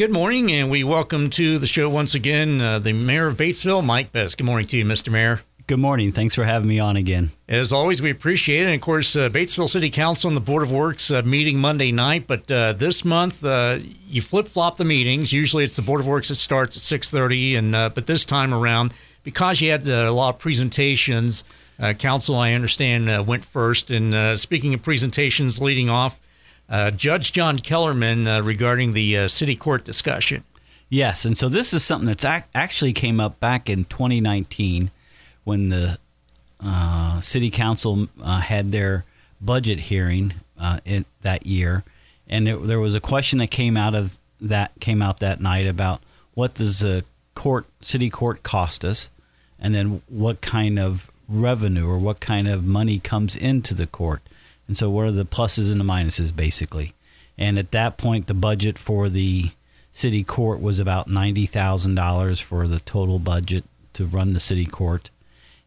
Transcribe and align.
Good 0.00 0.12
morning, 0.12 0.50
and 0.50 0.70
we 0.70 0.82
welcome 0.82 1.28
to 1.28 1.58
the 1.58 1.66
show 1.66 1.90
once 1.90 2.14
again 2.14 2.58
uh, 2.58 2.78
the 2.78 2.94
Mayor 2.94 3.26
of 3.26 3.36
Batesville, 3.36 3.84
Mike 3.84 4.12
Bettice. 4.12 4.34
Good 4.34 4.46
morning 4.46 4.66
to 4.68 4.78
you, 4.78 4.84
Mr. 4.86 5.12
Mayor. 5.12 5.42
Good 5.66 5.78
morning. 5.78 6.10
Thanks 6.10 6.34
for 6.34 6.44
having 6.44 6.70
me 6.70 6.78
on 6.78 6.96
again. 6.96 7.32
As 7.46 7.70
always, 7.70 8.00
we 8.00 8.10
appreciate 8.10 8.62
it. 8.62 8.64
And 8.64 8.74
of 8.76 8.80
course, 8.80 9.14
uh, 9.14 9.28
Batesville 9.28 9.68
City 9.68 9.90
Council 9.90 10.28
and 10.28 10.36
the 10.38 10.40
Board 10.40 10.62
of 10.62 10.72
Works 10.72 11.10
uh, 11.10 11.20
meeting 11.20 11.58
Monday 11.58 11.92
night, 11.92 12.26
but 12.26 12.50
uh, 12.50 12.72
this 12.72 13.04
month 13.04 13.44
uh, 13.44 13.80
you 14.06 14.22
flip 14.22 14.48
flop 14.48 14.78
the 14.78 14.86
meetings. 14.86 15.34
Usually, 15.34 15.64
it's 15.64 15.76
the 15.76 15.82
Board 15.82 16.00
of 16.00 16.06
Works 16.06 16.28
that 16.28 16.36
starts 16.36 16.76
at 16.76 16.82
six 16.82 17.10
thirty, 17.10 17.54
and 17.56 17.76
uh, 17.76 17.90
but 17.90 18.06
this 18.06 18.24
time 18.24 18.54
around, 18.54 18.94
because 19.22 19.60
you 19.60 19.70
had 19.70 19.86
uh, 19.86 20.08
a 20.08 20.12
lot 20.12 20.36
of 20.36 20.38
presentations, 20.38 21.44
council 21.98 22.36
I 22.36 22.54
understand 22.54 23.26
went 23.26 23.44
first. 23.44 23.90
And 23.90 24.38
speaking 24.38 24.72
of 24.72 24.80
presentations, 24.80 25.60
leading 25.60 25.90
off, 25.90 26.18
Judge 26.96 27.32
John 27.32 27.58
Kellerman 27.58 28.44
regarding 28.44 28.92
the 28.92 29.28
city 29.28 29.56
court 29.56 29.84
discussion. 29.84 30.44
Yes, 30.90 31.24
and 31.24 31.36
so 31.36 31.48
this 31.48 31.72
is 31.72 31.84
something 31.84 32.08
that's 32.08 32.24
ac- 32.24 32.44
actually 32.52 32.92
came 32.92 33.20
up 33.20 33.38
back 33.38 33.70
in 33.70 33.84
2019 33.84 34.90
when 35.44 35.68
the 35.68 35.98
uh, 36.62 37.20
city 37.20 37.48
council 37.48 38.08
uh, 38.22 38.40
had 38.40 38.72
their 38.72 39.04
budget 39.40 39.78
hearing 39.78 40.34
uh, 40.58 40.80
in, 40.84 41.04
that 41.22 41.46
year, 41.46 41.84
and 42.28 42.48
it, 42.48 42.62
there 42.64 42.80
was 42.80 42.94
a 42.96 43.00
question 43.00 43.38
that 43.38 43.52
came 43.52 43.76
out 43.76 43.94
of 43.94 44.18
that 44.40 44.72
came 44.80 45.00
out 45.00 45.20
that 45.20 45.40
night 45.40 45.66
about 45.66 46.02
what 46.34 46.54
does 46.54 46.80
the 46.80 47.04
court 47.34 47.66
city 47.80 48.10
court 48.10 48.42
cost 48.42 48.84
us, 48.84 49.10
and 49.60 49.74
then 49.74 50.02
what 50.08 50.40
kind 50.40 50.78
of 50.78 51.08
revenue 51.28 51.86
or 51.86 51.98
what 51.98 52.18
kind 52.18 52.48
of 52.48 52.66
money 52.66 52.98
comes 52.98 53.36
into 53.36 53.74
the 53.74 53.86
court, 53.86 54.22
and 54.70 54.76
so 54.76 54.88
what 54.88 55.06
are 55.06 55.10
the 55.10 55.24
pluses 55.24 55.72
and 55.72 55.80
the 55.80 55.84
minuses 55.84 56.34
basically, 56.34 56.92
and 57.36 57.58
at 57.58 57.72
that 57.72 57.96
point 57.96 58.28
the 58.28 58.34
budget 58.34 58.78
for 58.78 59.08
the 59.08 59.50
city 59.90 60.22
court 60.22 60.62
was 60.62 60.78
about 60.78 61.08
ninety 61.08 61.46
thousand 61.46 61.96
dollars 61.96 62.38
for 62.38 62.68
the 62.68 62.78
total 62.78 63.18
budget 63.18 63.64
to 63.94 64.06
run 64.06 64.32
the 64.32 64.40
city 64.40 64.66
court 64.66 65.10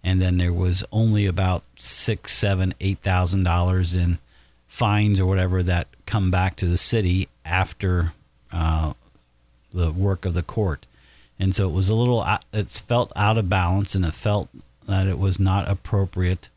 and 0.03 0.21
then 0.21 0.37
there 0.37 0.53
was 0.53 0.83
only 0.91 1.25
about 1.25 1.63
six, 1.77 2.33
seven, 2.33 2.73
eight 2.81 2.99
thousand 2.99 3.43
dollars 3.43 3.95
in 3.95 4.19
fines 4.67 5.19
or 5.19 5.25
whatever 5.25 5.63
that 5.63 5.87
come 6.05 6.29
back 6.29 6.55
to 6.57 6.65
the 6.65 6.77
city 6.77 7.27
after 7.45 8.13
uh, 8.51 8.93
the 9.71 9.91
work 9.91 10.25
of 10.25 10.33
the 10.33 10.43
court, 10.43 10.85
and 11.39 11.55
so 11.55 11.69
it 11.69 11.73
was 11.73 11.89
a 11.89 11.95
little. 11.95 12.25
It's 12.51 12.79
felt 12.79 13.11
out 13.15 13.37
of 13.37 13.49
balance, 13.49 13.95
and 13.95 14.05
it 14.05 14.13
felt 14.13 14.49
that 14.87 15.07
it 15.07 15.17
was 15.17 15.39
not 15.39 15.69
appropriate, 15.69 16.49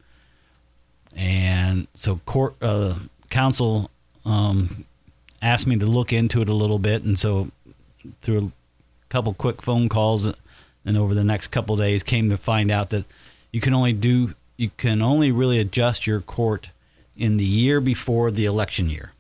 and 1.17 1.89
so 1.95 2.21
court 2.27 2.55
uh, 2.61 2.95
council 3.31 3.91
um, 4.25 4.85
asked 5.41 5.67
me 5.67 5.77
to 5.77 5.87
look 5.87 6.13
into 6.13 6.43
it 6.43 6.49
a 6.49 6.55
little 6.55 6.79
bit, 6.79 7.03
and 7.03 7.19
so 7.19 7.49
through 8.21 8.39
a 8.39 8.53
couple 9.09 9.33
quick 9.35 9.63
phone 9.63 9.89
calls, 9.89 10.33
and 10.85 10.97
over 10.97 11.15
the 11.15 11.25
next 11.25 11.49
couple 11.49 11.77
days, 11.77 12.03
came 12.03 12.31
to 12.31 12.37
find 12.37 12.71
out 12.71 12.91
that 12.91 13.05
you 13.53 13.61
can 13.61 13.75
only 13.75 13.93
do 13.93 14.35
you 14.57 14.71
can 14.77 15.03
only 15.03 15.33
really 15.33 15.59
adjust 15.59 16.07
your 16.07 16.21
court 16.21 16.71
in 17.17 17.37
the 17.39 17.45
year 17.45 17.81
before 17.81 18.31
the 18.31 18.45
election 18.45 18.91
year, 18.91 19.13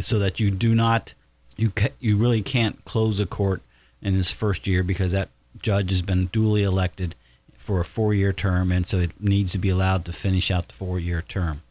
so 0.00 0.18
that 0.18 0.38
you 0.38 0.50
do 0.50 0.74
not 0.74 1.14
you 1.56 1.70
ca- 1.70 1.88
you 1.98 2.16
really 2.16 2.42
can't 2.42 2.84
close 2.84 3.18
a 3.20 3.26
court 3.26 3.62
in 4.02 4.14
this 4.16 4.30
first 4.30 4.66
year 4.66 4.82
because 4.82 5.12
that 5.12 5.28
judge 5.60 5.90
has 5.90 6.02
been 6.02 6.26
duly 6.26 6.62
elected 6.62 7.14
for 7.62 7.80
a 7.80 7.84
four-year 7.84 8.32
term, 8.32 8.72
and 8.72 8.84
so 8.84 8.96
it 8.96 9.12
needs 9.20 9.52
to 9.52 9.58
be 9.58 9.68
allowed 9.68 10.04
to 10.04 10.12
finish 10.12 10.50
out 10.50 10.66
the 10.66 10.74
four-year 10.74 11.22
term, 11.22 11.62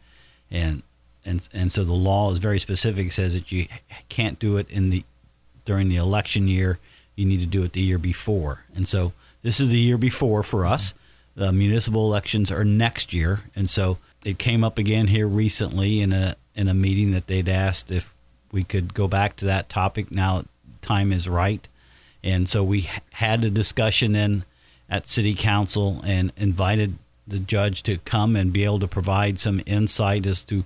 and 0.49 0.83
and 1.25 1.47
and 1.53 1.69
so 1.69 1.83
the 1.83 1.91
law 1.91 2.31
is 2.31 2.39
very 2.39 2.59
specific. 2.59 3.07
It 3.07 3.13
says 3.13 3.33
that 3.33 3.51
you 3.51 3.67
can't 4.07 4.39
do 4.39 4.55
it 4.55 4.69
in 4.71 4.89
the 4.89 5.03
during 5.65 5.89
the 5.89 5.97
election 5.97 6.47
year. 6.47 6.79
You 7.17 7.25
need 7.25 7.41
to 7.41 7.45
do 7.45 7.63
it 7.63 7.73
the 7.73 7.81
year 7.81 7.97
before, 7.97 8.63
and 8.73 8.87
so 8.87 9.11
this 9.41 9.59
is 9.59 9.67
the 9.67 9.77
year 9.77 9.97
before 9.97 10.43
for 10.43 10.65
us. 10.65 10.93
The 11.35 11.51
municipal 11.51 12.05
elections 12.05 12.51
are 12.51 12.63
next 12.63 13.13
year, 13.13 13.41
and 13.53 13.69
so 13.69 13.97
it 14.23 14.37
came 14.37 14.63
up 14.63 14.77
again 14.77 15.07
here 15.07 15.27
recently 15.27 15.99
in 15.99 16.13
a 16.13 16.35
in 16.55 16.69
a 16.69 16.73
meeting 16.73 17.11
that 17.11 17.27
they'd 17.27 17.49
asked 17.49 17.91
if 17.91 18.15
we 18.53 18.63
could 18.63 18.93
go 18.93 19.09
back 19.09 19.35
to 19.37 19.45
that 19.45 19.67
topic. 19.67 20.09
Now 20.09 20.45
time 20.81 21.11
is 21.11 21.27
right, 21.27 21.67
and 22.23 22.47
so 22.47 22.63
we 22.63 22.89
had 23.11 23.43
a 23.43 23.49
discussion 23.49 24.13
then 24.13 24.45
at 24.91 25.07
city 25.07 25.33
council 25.33 26.01
and 26.05 26.31
invited 26.37 26.95
the 27.25 27.39
judge 27.39 27.81
to 27.83 27.97
come 27.99 28.35
and 28.35 28.53
be 28.53 28.65
able 28.65 28.79
to 28.79 28.87
provide 28.87 29.39
some 29.39 29.61
insight 29.65 30.27
as 30.27 30.43
to 30.43 30.65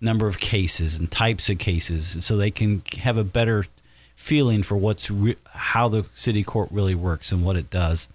number 0.00 0.26
of 0.26 0.40
cases 0.40 0.98
and 0.98 1.12
types 1.12 1.48
of 1.48 1.58
cases, 1.58 2.24
so 2.24 2.36
they 2.36 2.50
can 2.50 2.82
have 2.98 3.16
a 3.16 3.24
better 3.24 3.66
feeling 4.14 4.62
for 4.62 4.76
what's 4.76 5.10
re- 5.10 5.36
how 5.52 5.88
the 5.88 6.04
city 6.14 6.42
court 6.42 6.68
really 6.72 6.94
works 6.94 7.32
and 7.32 7.44
what 7.44 7.56
it 7.56 7.70
does. 7.70 8.08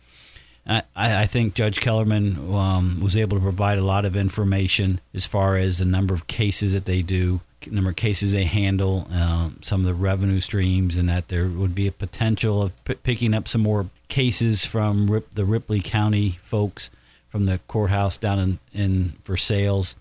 I, 0.66 0.84
I 0.96 1.26
think 1.26 1.54
Judge 1.54 1.80
Kellerman 1.80 2.54
um, 2.54 3.00
was 3.02 3.18
able 3.18 3.38
to 3.38 3.44
provide 3.44 3.78
a 3.78 3.86
lot 3.86 4.06
of 4.06 4.16
information 4.16 5.00
as 5.14 5.26
far 5.26 5.56
as 5.58 5.80
the 5.80 5.86
number 5.86 6.14
of 6.14 6.28
cases 6.28 6.74
that 6.74 6.86
they 6.86 7.02
do, 7.02 7.42
number 7.70 7.90
of 7.90 7.96
cases 7.96 8.32
they 8.32 8.44
handle, 8.46 9.08
um, 9.12 9.58
some 9.62 9.82
of 9.82 9.88
the 9.88 9.94
revenue 9.94 10.40
streams, 10.40 10.98
and 10.98 11.10
that 11.10 11.30
there 11.30 11.48
would 11.48 11.74
be 11.74 11.88
a 11.88 11.92
potential 11.92 12.62
of 12.62 12.86
p- 12.86 12.96
picking 12.96 13.34
up 13.34 13.48
some 13.48 13.62
more 13.62 13.88
cases 14.12 14.66
from 14.66 15.10
Rip, 15.10 15.32
the 15.36 15.46
Ripley 15.46 15.80
County 15.80 16.32
folks 16.42 16.92
from 17.30 17.46
the 17.46 17.60
courthouse 17.70 18.18
down 18.18 18.40
in, 18.40 18.60
in 18.74 19.14
Versailles. 19.24 19.96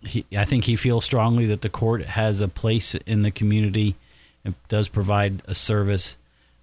He, 0.00 0.24
I 0.34 0.46
think 0.46 0.64
he 0.64 0.74
feels 0.74 1.04
strongly 1.04 1.44
that 1.46 1.60
the 1.60 1.68
court 1.68 2.02
has 2.02 2.40
a 2.40 2.48
place 2.48 2.94
in 2.94 3.20
the 3.20 3.30
community. 3.30 3.94
It 4.42 4.54
does 4.68 4.88
provide 4.88 5.42
a 5.46 5.54
service, 5.54 6.16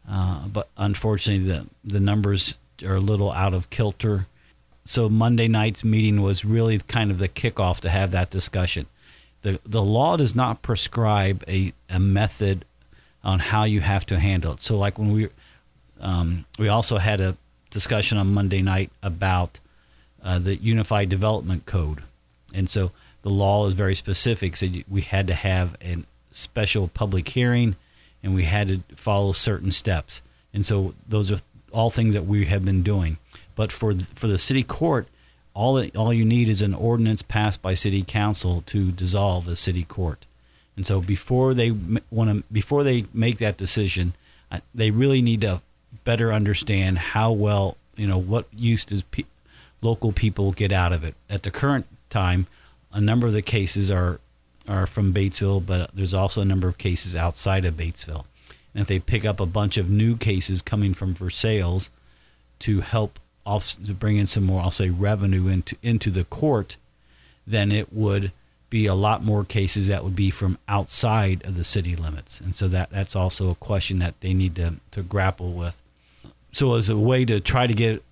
uh, 0.09 0.47
but 0.47 0.67
unfortunately, 0.75 1.45
the 1.45 1.67
the 1.83 1.99
numbers 1.99 2.57
are 2.83 2.95
a 2.95 2.99
little 2.99 3.31
out 3.31 3.53
of 3.53 3.69
kilter. 3.69 4.25
So 4.83 5.09
Monday 5.09 5.47
night's 5.47 5.83
meeting 5.83 6.23
was 6.23 6.43
really 6.43 6.79
kind 6.79 7.11
of 7.11 7.19
the 7.19 7.29
kickoff 7.29 7.81
to 7.81 7.89
have 7.89 8.09
that 8.11 8.31
discussion. 8.31 8.87
The 9.43 9.59
the 9.63 9.83
law 9.83 10.17
does 10.17 10.35
not 10.35 10.63
prescribe 10.63 11.43
a, 11.47 11.71
a 11.87 11.99
method 11.99 12.65
on 13.23 13.37
how 13.37 13.65
you 13.65 13.81
have 13.81 14.07
to 14.07 14.19
handle 14.19 14.53
it. 14.53 14.61
So 14.61 14.75
like 14.75 14.97
when 14.97 15.11
we 15.11 15.29
um, 16.03 16.45
we 16.59 16.67
also 16.67 16.97
had 16.97 17.19
a 17.21 17.35
discussion 17.71 18.17
on 18.17 18.33
Monday 18.33 18.61
night 18.61 18.91
about 19.01 19.59
uh, 20.23 20.37
the 20.37 20.55
Unified 20.57 21.09
Development 21.09 21.65
Code, 21.65 22.03
and 22.53 22.69
so 22.69 22.91
the 23.23 23.29
law 23.29 23.67
is 23.67 23.73
very 23.73 23.95
specific. 23.95 24.55
So 24.55 24.67
we 24.89 25.01
had 25.01 25.27
to 25.27 25.33
have 25.33 25.75
a 25.81 25.97
special 26.31 26.89
public 26.89 27.29
hearing, 27.29 27.75
and 28.21 28.35
we 28.35 28.43
had 28.43 28.67
to 28.67 28.77
follow 28.95 29.31
certain 29.31 29.71
steps. 29.71 30.21
And 30.53 30.65
so 30.65 30.93
those 31.07 31.31
are 31.31 31.39
all 31.71 31.89
things 31.89 32.13
that 32.13 32.25
we 32.25 32.45
have 32.45 32.63
been 32.63 32.83
doing. 32.83 33.17
But 33.55 33.71
for 33.71 33.93
for 33.93 34.27
the 34.27 34.37
city 34.37 34.63
court, 34.63 35.07
all 35.53 35.83
all 35.95 36.13
you 36.13 36.25
need 36.25 36.49
is 36.49 36.61
an 36.61 36.73
ordinance 36.73 37.21
passed 37.21 37.61
by 37.61 37.73
city 37.73 38.03
council 38.03 38.61
to 38.67 38.91
dissolve 38.91 39.45
the 39.45 39.55
city 39.55 39.83
court. 39.83 40.25
And 40.75 40.85
so 40.85 41.01
before 41.01 41.53
they 41.53 41.71
want 42.11 42.29
to 42.29 42.43
before 42.51 42.83
they 42.83 43.05
make 43.13 43.37
that 43.37 43.57
decision, 43.57 44.13
they 44.75 44.91
really 44.91 45.21
need 45.21 45.41
to 45.41 45.61
better 46.03 46.33
understand 46.33 46.97
how 46.97 47.31
well 47.31 47.77
you 47.95 48.07
know 48.07 48.17
what 48.17 48.47
use 48.53 48.85
does 48.85 49.03
pe- 49.03 49.23
local 49.81 50.11
people 50.11 50.51
get 50.51 50.71
out 50.71 50.93
of 50.93 51.03
it. 51.03 51.15
At 51.29 51.43
the 51.43 51.51
current 51.51 51.85
time, 52.09 52.47
a 52.91 53.01
number 53.01 53.27
of 53.27 53.33
the 53.33 53.41
cases 53.41 53.91
are 53.91 54.19
are 54.67 54.87
from 54.87 55.13
Batesville, 55.13 55.65
but 55.65 55.91
there's 55.93 56.13
also 56.13 56.41
a 56.41 56.45
number 56.45 56.67
of 56.67 56.77
cases 56.77 57.15
outside 57.15 57.65
of 57.65 57.75
Batesville. 57.75 58.25
And 58.73 58.81
if 58.81 58.87
they 58.87 58.99
pick 58.99 59.25
up 59.25 59.39
a 59.39 59.45
bunch 59.45 59.77
of 59.77 59.89
new 59.89 60.15
cases 60.15 60.61
coming 60.61 60.93
from 60.93 61.13
Versailles 61.13 61.89
to 62.59 62.81
help 62.81 63.19
off 63.45 63.75
to 63.85 63.93
bring 63.93 64.17
in 64.17 64.25
some 64.25 64.45
more, 64.45 64.61
I'll 64.61 64.71
say, 64.71 64.89
revenue 64.89 65.47
into 65.47 65.75
into 65.83 66.09
the 66.09 66.23
court, 66.25 66.77
then 67.45 67.71
it 67.71 67.91
would 67.91 68.31
be 68.69 68.87
a 68.87 68.95
lot 68.95 69.23
more 69.23 69.43
cases 69.43 69.87
that 69.87 70.03
would 70.03 70.15
be 70.15 70.31
from 70.31 70.57
outside 70.67 71.45
of 71.45 71.55
the 71.55 71.63
city 71.63 71.95
limits. 71.95 72.41
And 72.41 72.55
so 72.55 72.67
that 72.69 72.89
that's 72.89 73.15
also 73.15 73.51
a 73.51 73.55
question 73.55 73.99
that 73.99 74.19
they 74.21 74.33
need 74.33 74.55
to, 74.55 74.75
to 74.91 75.03
grapple 75.03 75.53
with. 75.53 75.79
So 76.53 76.75
as 76.75 76.87
a 76.89 76.97
way 76.97 77.25
to 77.25 77.39
try 77.39 77.67
to 77.67 77.73
get 77.73 78.03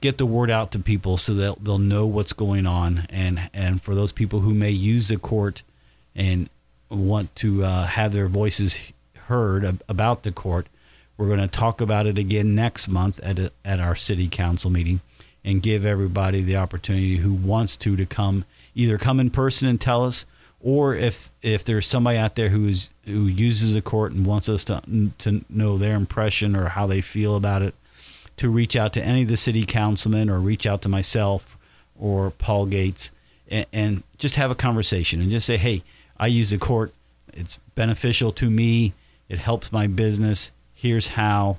get 0.00 0.18
the 0.18 0.26
word 0.26 0.50
out 0.50 0.72
to 0.72 0.78
people 0.78 1.16
so 1.16 1.32
that 1.34 1.64
they'll 1.64 1.78
know 1.78 2.06
what's 2.06 2.34
going 2.34 2.66
on 2.66 3.06
and 3.08 3.40
and 3.54 3.80
for 3.80 3.94
those 3.94 4.12
people 4.12 4.40
who 4.40 4.52
may 4.52 4.70
use 4.70 5.08
the 5.08 5.16
court 5.16 5.62
and 6.14 6.50
want 6.90 7.34
to 7.36 7.64
uh, 7.64 7.86
have 7.86 8.12
their 8.12 8.28
voices 8.28 8.92
heard 9.28 9.78
about 9.88 10.24
the 10.24 10.32
court. 10.32 10.66
We're 11.16 11.28
going 11.28 11.38
to 11.38 11.46
talk 11.46 11.80
about 11.80 12.06
it 12.06 12.18
again 12.18 12.54
next 12.54 12.88
month 12.88 13.20
at 13.22 13.38
a, 13.38 13.52
at 13.64 13.78
our 13.78 13.94
city 13.94 14.26
council 14.26 14.70
meeting 14.70 15.00
and 15.44 15.62
give 15.62 15.84
everybody 15.84 16.42
the 16.42 16.56
opportunity 16.56 17.16
who 17.16 17.32
wants 17.32 17.76
to 17.78 17.94
to 17.96 18.04
come 18.04 18.44
either 18.74 18.98
come 18.98 19.20
in 19.20 19.30
person 19.30 19.68
and 19.68 19.80
tell 19.80 20.04
us 20.04 20.26
or 20.62 20.94
if 20.94 21.30
if 21.42 21.64
there's 21.64 21.86
somebody 21.86 22.18
out 22.18 22.36
there 22.36 22.48
who 22.48 22.68
is 22.68 22.90
who 23.04 23.26
uses 23.26 23.74
the 23.74 23.82
court 23.82 24.12
and 24.12 24.26
wants 24.26 24.48
us 24.48 24.64
to 24.64 24.80
to 25.18 25.44
know 25.48 25.78
their 25.78 25.94
impression 25.94 26.56
or 26.56 26.68
how 26.68 26.86
they 26.86 27.00
feel 27.00 27.36
about 27.36 27.62
it 27.62 27.74
to 28.36 28.48
reach 28.48 28.76
out 28.76 28.92
to 28.94 29.02
any 29.02 29.22
of 29.22 29.28
the 29.28 29.36
city 29.36 29.64
councilmen 29.64 30.30
or 30.30 30.38
reach 30.38 30.66
out 30.66 30.82
to 30.82 30.88
myself 30.88 31.58
or 31.98 32.30
Paul 32.30 32.66
Gates 32.66 33.10
and, 33.50 33.66
and 33.72 34.02
just 34.18 34.36
have 34.36 34.50
a 34.50 34.54
conversation 34.54 35.20
and 35.20 35.30
just 35.30 35.46
say 35.46 35.56
hey 35.56 35.82
I 36.18 36.26
use 36.26 36.50
the 36.50 36.58
court 36.58 36.92
it's 37.32 37.58
beneficial 37.74 38.32
to 38.32 38.50
me 38.50 38.92
it 39.30 39.38
helps 39.38 39.72
my 39.72 39.86
business. 39.86 40.50
Here's 40.74 41.06
how, 41.06 41.58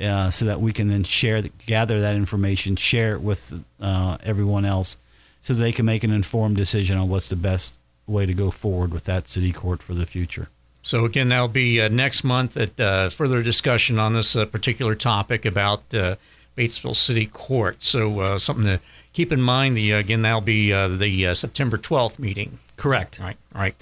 uh, 0.00 0.30
so 0.30 0.44
that 0.46 0.60
we 0.60 0.72
can 0.72 0.88
then 0.88 1.02
share, 1.02 1.42
gather 1.66 2.00
that 2.00 2.14
information, 2.14 2.76
share 2.76 3.14
it 3.14 3.20
with 3.20 3.62
uh, 3.80 4.16
everyone 4.22 4.64
else, 4.64 4.96
so 5.40 5.52
they 5.52 5.72
can 5.72 5.84
make 5.84 6.04
an 6.04 6.12
informed 6.12 6.56
decision 6.56 6.96
on 6.96 7.08
what's 7.08 7.28
the 7.28 7.36
best 7.36 7.79
way 8.10 8.26
to 8.26 8.34
go 8.34 8.50
forward 8.50 8.92
with 8.92 9.04
that 9.04 9.28
city 9.28 9.52
court 9.52 9.82
for 9.82 9.94
the 9.94 10.06
future. 10.06 10.48
So 10.82 11.04
again, 11.04 11.28
that'll 11.28 11.48
be 11.48 11.80
uh, 11.80 11.88
next 11.88 12.24
month 12.24 12.56
at 12.56 12.80
uh, 12.80 13.10
further 13.10 13.42
discussion 13.42 13.98
on 13.98 14.14
this 14.14 14.34
uh, 14.34 14.46
particular 14.46 14.94
topic 14.94 15.44
about 15.44 15.94
uh, 15.94 16.16
Batesville 16.56 16.96
City 16.96 17.26
Court. 17.26 17.82
So 17.82 18.20
uh, 18.20 18.38
something 18.38 18.64
to 18.64 18.80
keep 19.12 19.30
in 19.30 19.42
mind. 19.42 19.76
The 19.76 19.92
again, 19.92 20.22
that'll 20.22 20.40
be 20.40 20.72
uh, 20.72 20.88
the 20.88 21.34
September 21.34 21.76
twelfth 21.76 22.18
meeting. 22.18 22.58
Correct. 22.76 23.20
All 23.20 23.26
right. 23.26 23.36
All 23.54 23.60
right. 23.60 23.74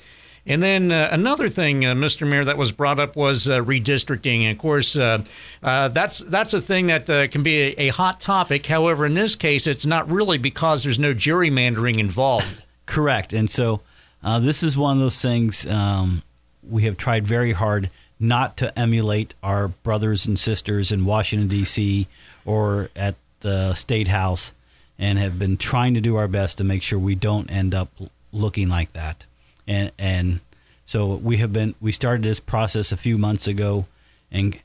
And 0.44 0.62
then 0.62 0.90
uh, 0.90 1.10
another 1.12 1.50
thing, 1.50 1.84
uh, 1.84 1.92
Mr. 1.92 2.26
Mayor, 2.26 2.42
that 2.46 2.56
was 2.56 2.72
brought 2.72 2.98
up 2.98 3.16
was 3.16 3.50
uh, 3.50 3.58
redistricting. 3.58 4.44
And 4.44 4.52
of 4.52 4.58
course, 4.58 4.94
that's 4.94 6.18
that's 6.20 6.54
a 6.54 6.60
thing 6.60 6.86
that 6.86 7.06
can 7.30 7.42
be 7.42 7.60
a, 7.60 7.74
a, 7.76 7.88
hot 7.88 8.20
topic. 8.20 8.64
However, 8.66 9.06
in 9.06 9.14
this 9.14 9.36
case, 9.36 9.66
it's 9.66 9.86
not 9.86 10.10
really 10.10 10.38
because 10.38 10.82
there's 10.82 10.98
no 10.98 11.12
gerrymandering 11.14 11.98
involved. 11.98 12.64
Correct. 12.86 13.34
And 13.34 13.50
so 13.50 13.82
this 14.22 14.62
is 14.62 14.76
one 14.76 14.96
of 14.96 15.00
those 15.00 15.20
things. 15.20 15.66
Um, 15.66 16.22
we 16.68 16.82
have 16.82 16.96
tried 16.96 17.26
very 17.26 17.52
hard 17.52 17.90
not 18.20 18.56
to 18.58 18.78
emulate 18.78 19.34
our 19.42 19.68
brothers 19.68 20.26
and 20.26 20.38
sisters 20.38 20.90
in 20.92 21.04
Washington 21.04 21.48
D.C. 21.48 22.06
or 22.44 22.90
at 22.96 23.14
the 23.40 23.74
state 23.74 24.08
house, 24.08 24.52
and 24.98 25.18
have 25.18 25.38
been 25.38 25.56
trying 25.56 25.94
to 25.94 26.00
do 26.00 26.16
our 26.16 26.28
best 26.28 26.58
to 26.58 26.64
make 26.64 26.82
sure 26.82 26.98
we 26.98 27.14
don't 27.14 27.50
end 27.50 27.74
up 27.74 27.88
looking 28.32 28.68
like 28.68 28.92
that. 28.92 29.24
And 29.66 29.92
and 29.98 30.40
so 30.84 31.14
we 31.16 31.36
have 31.38 31.52
been 31.52 31.74
we 31.80 31.92
started 31.92 32.22
this 32.22 32.40
process 32.40 32.92
a 32.92 32.96
few 32.96 33.18
months 33.18 33.46
ago, 33.46 33.86
and 34.32 34.58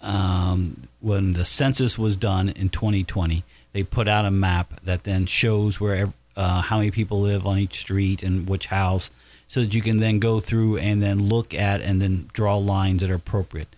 um, 0.00 0.84
when 1.00 1.32
the 1.32 1.44
census 1.44 1.98
was 1.98 2.16
done 2.16 2.48
in 2.50 2.68
2020, 2.68 3.42
they 3.72 3.82
put 3.82 4.06
out 4.06 4.24
a 4.24 4.30
map 4.30 4.80
that 4.82 5.04
then 5.04 5.26
shows 5.26 5.80
where 5.80 6.12
uh, 6.36 6.62
how 6.62 6.78
many 6.78 6.90
people 6.90 7.20
live 7.20 7.46
on 7.46 7.58
each 7.58 7.80
street 7.80 8.22
and 8.22 8.48
which 8.48 8.66
house 8.66 9.10
so 9.46 9.60
that 9.60 9.74
you 9.74 9.82
can 9.82 9.98
then 9.98 10.18
go 10.18 10.40
through 10.40 10.78
and 10.78 11.02
then 11.02 11.28
look 11.28 11.54
at 11.54 11.80
and 11.80 12.00
then 12.00 12.28
draw 12.32 12.56
lines 12.56 13.02
that 13.02 13.10
are 13.10 13.16
appropriate. 13.16 13.68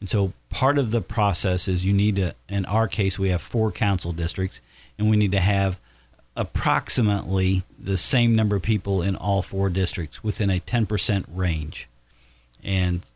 And 0.00 0.08
so 0.08 0.32
part 0.50 0.78
of 0.78 0.90
the 0.90 1.00
process 1.00 1.68
is 1.68 1.84
you 1.84 1.92
need 1.92 2.16
to, 2.16 2.34
in 2.48 2.64
our 2.66 2.88
case, 2.88 3.18
we 3.18 3.30
have 3.30 3.42
four 3.42 3.72
council 3.72 4.12
districts, 4.12 4.60
and 4.98 5.10
we 5.10 5.16
need 5.16 5.32
to 5.32 5.40
have 5.40 5.78
approximately 6.36 7.62
the 7.78 7.96
same 7.96 8.34
number 8.34 8.56
of 8.56 8.62
people 8.62 9.00
in 9.02 9.16
all 9.16 9.42
four 9.42 9.70
districts 9.70 10.22
within 10.22 10.50
a 10.50 10.60
10% 10.60 11.24
range. 11.34 11.88
And 12.62 13.06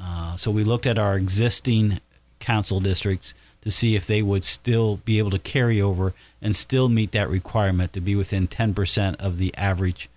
uh, 0.00 0.36
so 0.36 0.50
we 0.50 0.64
looked 0.64 0.86
at 0.86 0.98
our 0.98 1.16
existing 1.16 2.00
council 2.38 2.80
districts 2.80 3.34
to 3.62 3.70
see 3.70 3.96
if 3.96 4.06
they 4.06 4.22
would 4.22 4.44
still 4.44 4.96
be 4.96 5.18
able 5.18 5.30
to 5.30 5.38
carry 5.38 5.80
over 5.80 6.12
and 6.40 6.54
still 6.54 6.88
meet 6.88 7.12
that 7.12 7.30
requirement 7.30 7.92
to 7.92 8.00
be 8.00 8.14
within 8.14 8.48
10% 8.48 9.16
of 9.16 9.38
the 9.38 9.54
average. 9.56 10.08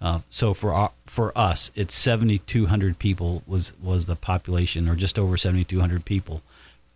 Uh, 0.00 0.20
so 0.28 0.54
for 0.54 0.72
our, 0.72 0.90
for 1.04 1.36
us, 1.36 1.70
it's 1.74 1.94
7,200 1.94 2.98
people 2.98 3.42
was 3.46 3.72
was 3.82 4.06
the 4.06 4.16
population, 4.16 4.88
or 4.88 4.94
just 4.94 5.18
over 5.18 5.36
7,200 5.36 6.04
people 6.04 6.42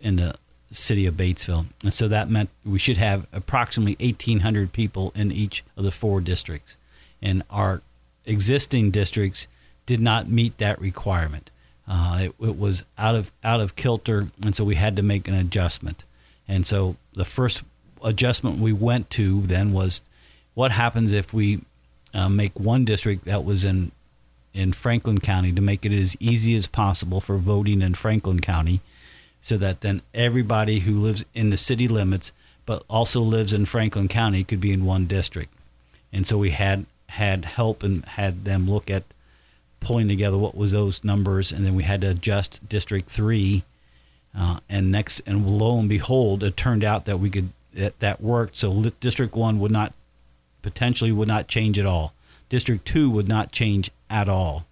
in 0.00 0.16
the 0.16 0.34
city 0.70 1.06
of 1.06 1.14
Batesville, 1.14 1.66
and 1.82 1.92
so 1.92 2.08
that 2.08 2.28
meant 2.28 2.50
we 2.64 2.78
should 2.78 2.98
have 2.98 3.26
approximately 3.32 3.96
1,800 4.04 4.72
people 4.72 5.12
in 5.14 5.32
each 5.32 5.64
of 5.76 5.84
the 5.84 5.90
four 5.90 6.20
districts, 6.20 6.76
and 7.22 7.42
our 7.50 7.80
existing 8.26 8.90
districts 8.90 9.46
did 9.86 10.00
not 10.00 10.28
meet 10.28 10.58
that 10.58 10.80
requirement. 10.80 11.50
Uh, 11.92 12.18
it, 12.20 12.34
it 12.40 12.56
was 12.56 12.84
out 12.96 13.16
of 13.16 13.32
out 13.42 13.60
of 13.60 13.74
kilter, 13.74 14.28
and 14.44 14.54
so 14.54 14.62
we 14.62 14.76
had 14.76 14.94
to 14.96 15.02
make 15.02 15.26
an 15.26 15.34
adjustment. 15.34 16.04
And 16.46 16.64
so 16.64 16.94
the 17.14 17.24
first 17.24 17.64
adjustment 18.04 18.60
we 18.60 18.72
went 18.72 19.10
to 19.10 19.40
then 19.42 19.72
was 19.72 20.00
what 20.54 20.70
happens 20.70 21.12
if 21.12 21.34
we 21.34 21.60
uh, 22.14 22.28
make 22.28 22.58
one 22.58 22.84
district 22.84 23.24
that 23.24 23.44
was 23.44 23.64
in 23.64 23.90
in 24.54 24.72
Franklin 24.72 25.18
County 25.18 25.50
to 25.52 25.60
make 25.60 25.84
it 25.84 25.92
as 25.92 26.16
easy 26.20 26.54
as 26.54 26.68
possible 26.68 27.20
for 27.20 27.38
voting 27.38 27.82
in 27.82 27.94
Franklin 27.94 28.38
County, 28.38 28.80
so 29.40 29.56
that 29.56 29.80
then 29.80 30.00
everybody 30.14 30.78
who 30.78 31.00
lives 31.00 31.24
in 31.34 31.50
the 31.50 31.56
city 31.56 31.88
limits 31.88 32.32
but 32.66 32.84
also 32.88 33.20
lives 33.20 33.52
in 33.52 33.64
Franklin 33.66 34.06
County 34.06 34.44
could 34.44 34.60
be 34.60 34.72
in 34.72 34.84
one 34.84 35.06
district. 35.06 35.52
And 36.12 36.24
so 36.24 36.38
we 36.38 36.50
had 36.50 36.86
had 37.08 37.44
help 37.44 37.82
and 37.82 38.04
had 38.04 38.44
them 38.44 38.70
look 38.70 38.88
at 38.88 39.02
pulling 39.80 40.08
together 40.08 40.38
what 40.38 40.56
was 40.56 40.72
those 40.72 41.02
numbers, 41.02 41.52
and 41.52 41.64
then 41.64 41.74
we 41.74 41.82
had 41.82 42.00
to 42.02 42.10
adjust 42.10 42.66
District 42.68 43.08
Three. 43.08 43.64
Uh, 44.36 44.60
and 44.68 44.92
next, 44.92 45.20
and 45.26 45.44
lo 45.44 45.78
and 45.80 45.88
behold, 45.88 46.44
it 46.44 46.56
turned 46.56 46.84
out 46.84 47.06
that 47.06 47.18
we 47.18 47.28
could 47.30 47.48
that, 47.74 47.98
that 47.98 48.20
worked. 48.20 48.54
So 48.56 48.82
District 49.00 49.34
One 49.34 49.58
would 49.58 49.72
not 49.72 49.92
potentially 50.62 51.12
would 51.12 51.28
not 51.28 51.48
change 51.48 51.78
at 51.78 51.86
all. 51.86 52.12
District 52.48 52.84
2 52.84 53.08
would 53.10 53.28
not 53.28 53.52
change 53.52 53.90
at 54.10 54.28
all. 54.28 54.66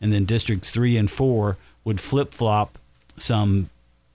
And 0.00 0.12
then 0.12 0.24
districts 0.24 0.72
3 0.72 0.96
and 0.96 1.10
4 1.10 1.56
would 1.84 2.00
flip 2.00 2.32
flop 2.32 2.78
some 3.16 3.70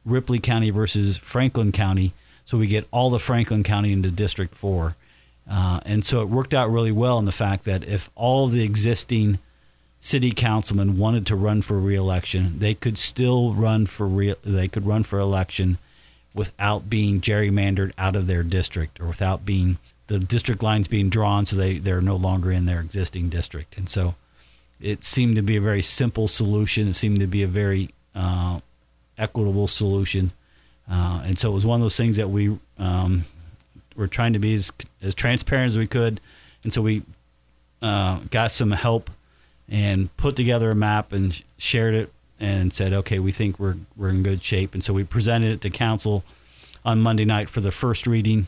Ripley 0.05 0.39
County 0.39 0.69
versus 0.69 1.17
Franklin 1.17 1.71
County. 1.71 2.13
So 2.45 2.57
we 2.57 2.67
get 2.67 2.87
all 2.91 3.09
the 3.09 3.19
Franklin 3.19 3.63
County 3.63 3.93
into 3.93 4.11
District 4.11 4.53
4. 4.53 4.95
Uh, 5.49 5.79
and 5.85 6.05
so 6.05 6.21
it 6.21 6.29
worked 6.29 6.53
out 6.53 6.69
really 6.69 6.91
well 6.91 7.17
in 7.19 7.25
the 7.25 7.31
fact 7.31 7.63
that 7.65 7.87
if 7.87 8.09
all 8.15 8.47
the 8.47 8.63
existing 8.63 9.39
city 9.99 10.31
councilmen 10.31 10.97
wanted 10.97 11.25
to 11.27 11.35
run 11.35 11.61
for 11.61 11.79
reelection, 11.79 12.59
they 12.59 12.73
could 12.73 12.97
still 12.97 13.53
run 13.53 13.85
for 13.85 14.07
re- 14.07 14.35
they 14.43 14.67
could 14.67 14.85
run 14.85 15.03
for 15.03 15.19
election 15.19 15.77
without 16.33 16.89
being 16.89 17.19
gerrymandered 17.19 17.91
out 17.97 18.15
of 18.15 18.27
their 18.27 18.43
district 18.43 18.99
or 18.99 19.07
without 19.07 19.45
being 19.45 19.77
the 20.05 20.19
district 20.19 20.63
lines 20.63 20.87
being 20.87 21.09
drawn 21.09 21.45
so 21.45 21.55
they, 21.55 21.77
they're 21.79 22.01
no 22.01 22.15
longer 22.15 22.51
in 22.51 22.65
their 22.65 22.79
existing 22.79 23.29
district. 23.29 23.77
And 23.77 23.89
so 23.89 24.15
it 24.79 25.03
seemed 25.03 25.35
to 25.35 25.41
be 25.41 25.57
a 25.57 25.61
very 25.61 25.81
simple 25.81 26.27
solution. 26.27 26.87
It 26.87 26.93
seemed 26.93 27.19
to 27.19 27.27
be 27.27 27.43
a 27.43 27.47
very 27.47 27.89
uh, 28.15 28.59
equitable 29.17 29.67
solution. 29.67 30.31
Uh, 30.89 31.23
and 31.25 31.37
so 31.37 31.51
it 31.51 31.53
was 31.53 31.65
one 31.65 31.75
of 31.75 31.81
those 31.81 31.97
things 31.97 32.17
that 32.17 32.29
we 32.29 32.57
um, 32.77 33.25
were 33.95 34.07
trying 34.07 34.33
to 34.33 34.39
be 34.39 34.53
as, 34.53 34.71
as 35.01 35.13
transparent 35.13 35.67
as 35.67 35.77
we 35.77 35.87
could. 35.87 36.21
And 36.63 36.71
so 36.71 36.81
we 36.81 37.03
uh, 37.81 38.19
got 38.29 38.51
some 38.51 38.71
help 38.71 39.09
and 39.69 40.15
put 40.17 40.35
together 40.35 40.71
a 40.71 40.75
map 40.75 41.11
and 41.11 41.41
shared 41.57 41.93
it 41.93 42.11
and 42.39 42.71
said, 42.71 42.93
okay, 42.93 43.19
we 43.19 43.31
think 43.31 43.59
we're, 43.59 43.75
we're 43.95 44.09
in 44.09 44.23
good 44.23 44.41
shape. 44.43 44.73
And 44.73 44.83
so 44.83 44.93
we 44.93 45.03
presented 45.03 45.51
it 45.51 45.61
to 45.61 45.69
council 45.69 46.23
on 46.85 47.01
Monday 47.01 47.25
night 47.25 47.49
for 47.49 47.61
the 47.61 47.71
first 47.71 48.07
reading 48.07 48.47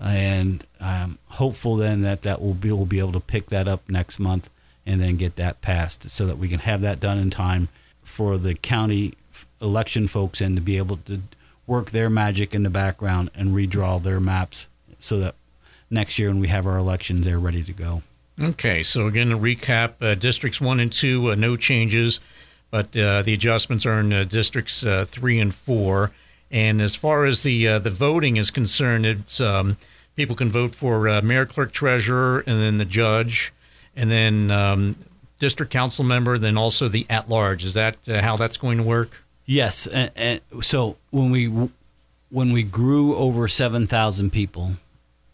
and 0.00 0.64
I'm 0.80 1.18
hopeful 1.26 1.76
then 1.76 2.02
that 2.02 2.22
that 2.22 2.40
will 2.40 2.54
be 2.54 2.70
we'll 2.70 2.86
be 2.86 3.00
able 3.00 3.12
to 3.12 3.20
pick 3.20 3.46
that 3.46 3.66
up 3.66 3.88
next 3.88 4.18
month 4.18 4.48
and 4.86 5.00
then 5.00 5.16
get 5.16 5.36
that 5.36 5.60
passed 5.60 6.08
so 6.08 6.26
that 6.26 6.38
we 6.38 6.48
can 6.48 6.60
have 6.60 6.82
that 6.82 7.00
done 7.00 7.18
in 7.18 7.30
time 7.30 7.68
for 8.02 8.38
the 8.38 8.54
county 8.54 9.14
election 9.60 10.06
folks 10.06 10.40
and 10.40 10.56
to 10.56 10.62
be 10.62 10.76
able 10.78 10.96
to 10.96 11.20
work 11.66 11.90
their 11.90 12.08
magic 12.08 12.54
in 12.54 12.62
the 12.62 12.70
background 12.70 13.30
and 13.34 13.50
redraw 13.50 14.02
their 14.02 14.20
maps 14.20 14.68
so 14.98 15.18
that 15.18 15.34
next 15.90 16.18
year 16.18 16.28
when 16.28 16.40
we 16.40 16.48
have 16.48 16.66
our 16.66 16.78
elections 16.78 17.22
they're 17.22 17.38
ready 17.38 17.62
to 17.62 17.72
go. 17.72 18.02
Okay, 18.40 18.84
so 18.84 19.08
again 19.08 19.30
to 19.30 19.36
recap, 19.36 19.94
uh, 20.00 20.14
districts 20.14 20.60
one 20.60 20.78
and 20.78 20.92
two, 20.92 21.32
uh, 21.32 21.34
no 21.34 21.56
changes, 21.56 22.20
but 22.70 22.96
uh, 22.96 23.22
the 23.22 23.34
adjustments 23.34 23.84
are 23.84 23.98
in 23.98 24.12
uh, 24.12 24.22
districts 24.22 24.86
uh, 24.86 25.04
three 25.08 25.40
and 25.40 25.52
four. 25.52 26.12
And 26.48 26.80
as 26.80 26.94
far 26.94 27.24
as 27.24 27.42
the 27.42 27.66
uh, 27.66 27.78
the 27.80 27.90
voting 27.90 28.36
is 28.36 28.52
concerned, 28.52 29.04
it's 29.04 29.40
um, 29.40 29.76
people 30.14 30.36
can 30.36 30.50
vote 30.50 30.72
for 30.72 31.20
mayor, 31.20 31.46
clerk, 31.46 31.72
treasurer, 31.72 32.44
and 32.46 32.60
then 32.60 32.78
the 32.78 32.84
judge, 32.84 33.52
and 33.96 34.08
then 34.08 34.52
um, 34.52 34.96
district 35.40 35.72
council 35.72 36.04
member, 36.04 36.38
then 36.38 36.56
also 36.56 36.88
the 36.88 37.06
at 37.10 37.28
large. 37.28 37.64
Is 37.64 37.74
that 37.74 37.96
how 38.06 38.36
that's 38.36 38.56
going 38.56 38.78
to 38.78 38.84
work? 38.84 39.24
Yes. 39.46 39.88
And, 39.88 40.10
and 40.14 40.40
so 40.60 40.96
when 41.10 41.30
we 41.30 41.46
when 42.30 42.52
we 42.52 42.62
grew 42.62 43.16
over 43.16 43.48
seven 43.48 43.84
thousand 43.84 44.30
people, 44.30 44.74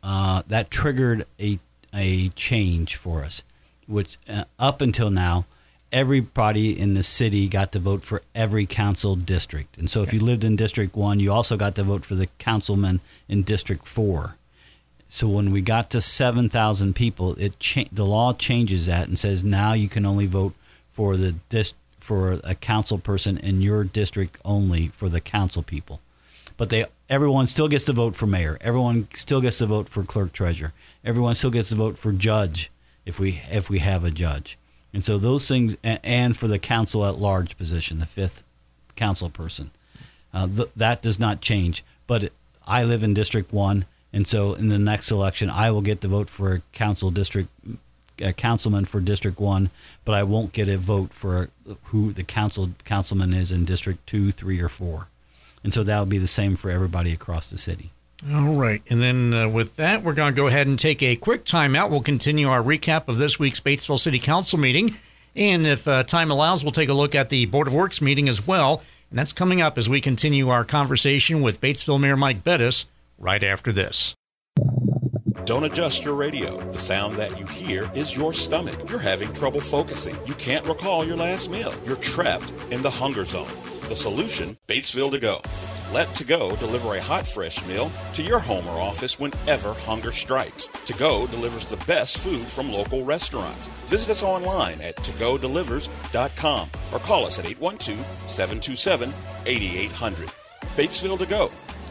that 0.03 0.71
triggered 0.71 1.27
a 1.39 1.59
a 1.95 2.29
change 2.31 2.97
for 2.97 3.25
us, 3.25 3.43
which 3.87 4.19
uh, 4.29 4.45
up 4.59 4.81
until 4.81 5.11
now 5.11 5.47
everybody 5.93 6.79
in 6.79 6.95
the 6.95 7.03
city 7.05 7.47
got 7.47 7.71
to 7.71 7.79
vote 7.79 8.03
for 8.03 8.21
every 8.35 8.67
council 8.67 9.15
district. 9.15 9.79
And 9.79 9.89
so 9.89 10.03
if 10.03 10.13
you 10.13 10.19
lived 10.19 10.43
in 10.43 10.57
District 10.57 10.97
1, 10.97 11.21
you 11.21 11.31
also 11.31 11.57
got 11.57 11.77
to 11.77 11.85
vote 11.85 12.05
for 12.05 12.17
the 12.17 12.27
councilman 12.39 12.99
in 13.29 13.43
District 13.43 13.87
4. 13.87 14.37
So 15.07 15.29
when 15.29 15.53
we 15.53 15.61
got 15.61 15.91
to 15.91 16.01
7,000 16.01 16.97
people, 16.97 17.35
it 17.35 17.61
cha- 17.61 17.85
the 17.93 18.05
law 18.05 18.33
changes 18.33 18.87
that 18.87 19.07
and 19.07 19.17
says 19.17 19.45
now 19.45 19.73
you 19.75 19.89
can 19.89 20.05
only 20.05 20.27
vote 20.27 20.55
for 20.91 21.17
the 21.17 21.37
dis- 21.49 21.75
for 22.01 22.41
a 22.43 22.57
council 22.57 22.99
person 22.99 23.39
in 23.39 23.63
your 23.63 23.85
district 23.85 24.39
only 24.45 24.89
for 24.89 25.09
the 25.09 25.21
council 25.21 25.63
people. 25.63 26.01
But 26.57 26.71
they 26.71 26.87
everyone 27.09 27.47
still 27.47 27.69
gets 27.69 27.85
to 27.85 27.93
vote 27.93 28.17
for 28.17 28.27
mayor. 28.27 28.59
Everyone 28.61 29.09
still 29.15 29.41
gets 29.41 29.59
to 29.59 29.67
vote 29.67 29.89
for 29.89 30.05
clerk 30.05 30.33
treasurer. 30.33 30.73
Everyone 31.05 31.35
still 31.35 31.51
gets 31.51 31.71
to 31.71 31.77
vote 31.77 31.99
for 31.99 32.13
judge 32.13 32.71
if 33.05 33.19
we 33.19 33.43
if 33.51 33.69
we 33.69 33.81
have 33.81 34.05
a 34.05 34.11
judge. 34.11 34.59
And 34.93 35.05
so 35.05 35.19
those 35.19 35.49
things, 35.49 35.77
and 35.83 36.37
for 36.37 36.47
the 36.47 36.59
council 36.61 37.05
at 37.05 37.19
large 37.19 37.59
position, 37.59 37.99
the 37.99 38.07
fifth 38.07 38.45
council 38.95 39.29
person. 39.29 39.73
Uh, 40.33 40.47
th- 40.47 40.71
that 40.77 41.03
does 41.03 41.19
not 41.19 41.41
change. 41.41 41.85
But 42.07 42.33
I 42.67 42.85
live 42.85 43.03
in 43.03 43.13
District 43.13 43.53
1, 43.53 43.85
and 44.13 44.27
so 44.27 44.55
in 44.55 44.69
the 44.69 44.79
next 44.79 45.11
election, 45.11 45.51
I 45.51 45.73
will 45.73 45.81
get 45.81 46.01
to 46.03 46.09
vote 46.09 46.31
for 46.31 46.55
a 46.55 46.61
council 46.73 47.11
district, 47.11 47.49
a 48.21 48.33
councilman 48.33 48.85
for 48.85 49.01
District 49.01 49.41
1, 49.41 49.71
but 50.05 50.15
I 50.15 50.23
won't 50.23 50.53
get 50.53 50.69
a 50.69 50.79
vote 50.79 51.13
for 51.13 51.51
who 51.85 52.13
the 52.13 52.23
council 52.23 52.71
councilman 52.85 53.35
is 53.35 53.51
in 53.51 53.65
District 53.65 54.07
2, 54.07 54.31
3, 54.31 54.61
or 54.61 54.69
4. 54.69 55.09
And 55.65 55.73
so 55.73 55.83
that 55.83 55.99
will 55.99 56.07
be 56.07 56.19
the 56.19 56.27
same 56.27 56.55
for 56.57 56.71
everybody 56.71 57.13
across 57.13 57.51
the 57.51 57.59
city. 57.59 57.91
All 58.33 58.55
right. 58.55 58.83
And 58.89 59.03
then 59.03 59.35
uh, 59.35 59.49
with 59.49 59.77
that, 59.77 60.03
we're 60.03 60.15
going 60.15 60.33
to 60.33 60.37
go 60.37 60.47
ahead 60.47 60.67
and 60.67 60.79
take 60.79 61.03
a 61.03 61.17
quick 61.17 61.45
timeout. 61.45 61.91
We'll 61.91 62.03
continue 62.03 62.49
our 62.49 62.63
recap 62.63 63.09
of 63.09 63.19
this 63.19 63.39
week's 63.39 63.61
Batesville 63.61 63.99
City 63.99 64.19
Council 64.19 64.59
meeting. 64.59 64.95
And 65.35 65.67
if 65.67 65.89
uh, 65.89 66.05
time 66.05 66.31
allows, 66.31 66.63
we'll 66.63 66.73
take 66.73 66.89
a 66.89 66.95
look 66.95 67.15
at 67.15 67.29
the 67.29 67.47
Board 67.47 67.67
of 67.67 67.75
Works 67.75 68.01
meeting 68.01 68.29
as 68.29 68.47
well. 68.47 68.83
And 69.11 69.19
that's 69.19 69.33
coming 69.33 69.61
up 69.61 69.77
as 69.77 69.89
we 69.89 70.01
continue 70.01 70.49
our 70.49 70.65
conversation 70.65 71.41
with 71.43 71.61
Batesville 71.61 72.01
Mayor 72.01 72.17
Mike 72.17 72.45
Bettice 72.45 72.87
right 73.19 73.43
after 73.43 73.73
this. 73.73 74.15
Don't 75.45 75.65
adjust 75.65 76.05
your 76.05 76.15
radio. 76.15 76.59
The 76.71 76.79
sound 76.79 77.17
that 77.17 77.39
you 77.39 77.47
hear 77.47 77.91
is 77.95 78.17
your 78.17 78.33
stomach. 78.33 78.89
You're 78.89 78.99
having 78.99 79.31
trouble 79.35 79.61
focusing. 79.61 80.17
You 80.25 80.33
can't 80.35 80.65
recall 80.65 81.05
your 81.05 81.17
last 81.17 81.51
meal. 81.51 81.75
You're 81.85 81.97
trapped 81.97 82.55
in 82.71 82.81
the 82.81 82.91
hunger 82.91 83.27
zone. 83.27 83.51
Solution 83.95 84.57
Batesville 84.67 85.11
to 85.11 85.19
go. 85.19 85.41
Let 85.93 86.15
To 86.17 86.25
Go 86.25 86.57
deliver 86.57 86.95
a 86.95 87.01
hot, 87.03 87.27
fresh 87.27 87.65
meal 87.67 87.91
to 88.15 88.23
your 88.23 88.39
home 88.39 88.67
or 88.67 88.81
office 88.81 89.19
whenever 89.19 89.75
hunger 89.75 90.11
strikes. 90.11 90.67
To 90.67 90.93
Go 90.95 91.27
delivers 91.29 91.67
the 91.67 91.77
best 91.87 92.19
food 92.19 92.47
from 92.47 92.73
local 92.73 93.05
restaurants. 93.05 93.69
Visit 93.87 94.11
us 94.11 94.23
online 94.23 94.81
at 94.81 94.97
togodelivers.com 94.97 96.69
or 96.93 96.99
call 96.99 97.27
us 97.27 97.39
at 97.39 97.47
812 97.47 97.99
727 98.29 99.13
8800. 99.47 100.29
Batesville 100.77 101.19
To 101.19 101.27
Go. 101.27 101.51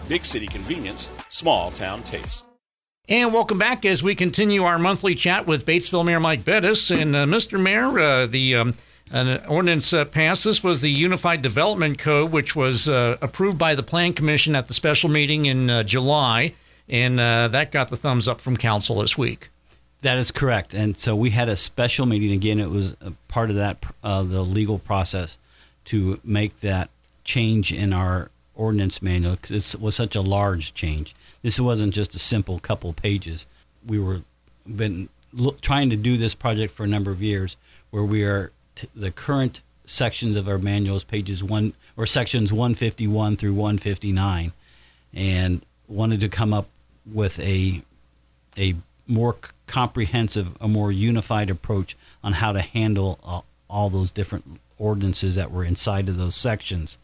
Big 0.09 0.25
city 0.25 0.47
convenience, 0.47 1.09
small 1.29 1.71
town 1.71 2.03
taste. 2.03 2.49
And 3.09 3.33
welcome 3.33 3.57
back 3.57 3.85
as 3.85 4.01
we 4.01 4.15
continue 4.15 4.63
our 4.63 4.79
monthly 4.79 5.13
chat 5.13 5.45
with 5.45 5.65
Batesville 5.65 6.05
Mayor 6.05 6.21
Mike 6.21 6.45
Bettice. 6.45 6.89
And 6.89 7.15
uh, 7.15 7.25
Mr. 7.25 7.61
Mayor, 7.61 7.99
uh, 7.99 8.25
the 8.27 8.55
um, 8.55 8.75
an 9.13 9.45
ordinance 9.45 9.93
uh, 9.93 10.05
passed. 10.05 10.43
This 10.43 10.63
was 10.63 10.81
the 10.81 10.89
Unified 10.89 11.43
Development 11.43 11.97
Code, 11.97 12.31
which 12.31 12.55
was 12.55 12.89
uh, 12.89 13.17
approved 13.21 13.59
by 13.59 13.75
the 13.75 13.83
Plan 13.83 14.11
Commission 14.11 14.55
at 14.55 14.67
the 14.67 14.73
special 14.73 15.07
meeting 15.07 15.45
in 15.45 15.69
uh, 15.69 15.83
July, 15.83 16.55
and 16.89 17.19
uh, 17.19 17.47
that 17.49 17.71
got 17.71 17.89
the 17.89 17.95
thumbs 17.95 18.27
up 18.27 18.41
from 18.41 18.57
council 18.57 18.99
this 19.01 19.15
week. 19.15 19.49
That 20.01 20.17
is 20.17 20.31
correct. 20.31 20.73
And 20.73 20.97
so 20.97 21.15
we 21.15 21.29
had 21.29 21.47
a 21.47 21.55
special 21.55 22.07
meeting. 22.07 22.31
Again, 22.31 22.59
it 22.59 22.69
was 22.69 22.95
part 23.27 23.51
of 23.51 23.55
that 23.55 23.85
uh, 24.03 24.23
the 24.23 24.41
legal 24.41 24.79
process 24.79 25.37
to 25.85 26.19
make 26.23 26.59
that 26.61 26.89
change 27.23 27.71
in 27.71 27.93
our 27.93 28.31
ordinance 28.55 29.01
manual 29.01 29.35
because 29.35 29.75
it 29.75 29.79
was 29.79 29.95
such 29.95 30.15
a 30.15 30.21
large 30.21 30.73
change. 30.73 31.15
This 31.41 31.59
wasn't 31.59 31.93
just 31.93 32.15
a 32.15 32.19
simple 32.19 32.59
couple 32.59 32.91
pages. 32.93 33.45
We 33.85 33.99
were 33.99 34.21
been 34.65 35.09
lo- 35.33 35.55
trying 35.61 35.89
to 35.91 35.95
do 35.95 36.17
this 36.17 36.33
project 36.33 36.73
for 36.73 36.83
a 36.83 36.87
number 36.87 37.11
of 37.11 37.21
years, 37.21 37.57
where 37.91 38.03
we 38.03 38.23
are 38.23 38.51
t- 38.75 38.87
the 38.95 39.11
current 39.11 39.61
sections 39.85 40.35
of 40.35 40.47
our 40.47 40.57
manuals, 40.57 41.03
pages 41.03 41.43
one 41.43 41.73
or 41.97 42.05
sections 42.05 42.51
151 42.51 43.37
through 43.37 43.53
159, 43.53 44.51
and 45.13 45.61
wanted 45.87 46.19
to 46.21 46.29
come 46.29 46.53
up 46.53 46.67
with 47.11 47.39
a 47.39 47.81
a 48.57 48.75
more 49.07 49.35
comprehensive, 49.67 50.55
a 50.61 50.67
more 50.67 50.91
unified 50.91 51.49
approach 51.49 51.95
on 52.23 52.33
how 52.33 52.51
to 52.51 52.61
handle 52.61 53.19
uh, 53.23 53.41
all 53.69 53.89
those 53.89 54.11
different 54.11 54.59
ordinances 54.77 55.35
that 55.35 55.51
were 55.51 55.63
inside 55.63 56.07
of 56.07 56.17
those 56.17 56.35
sections. 56.35 56.97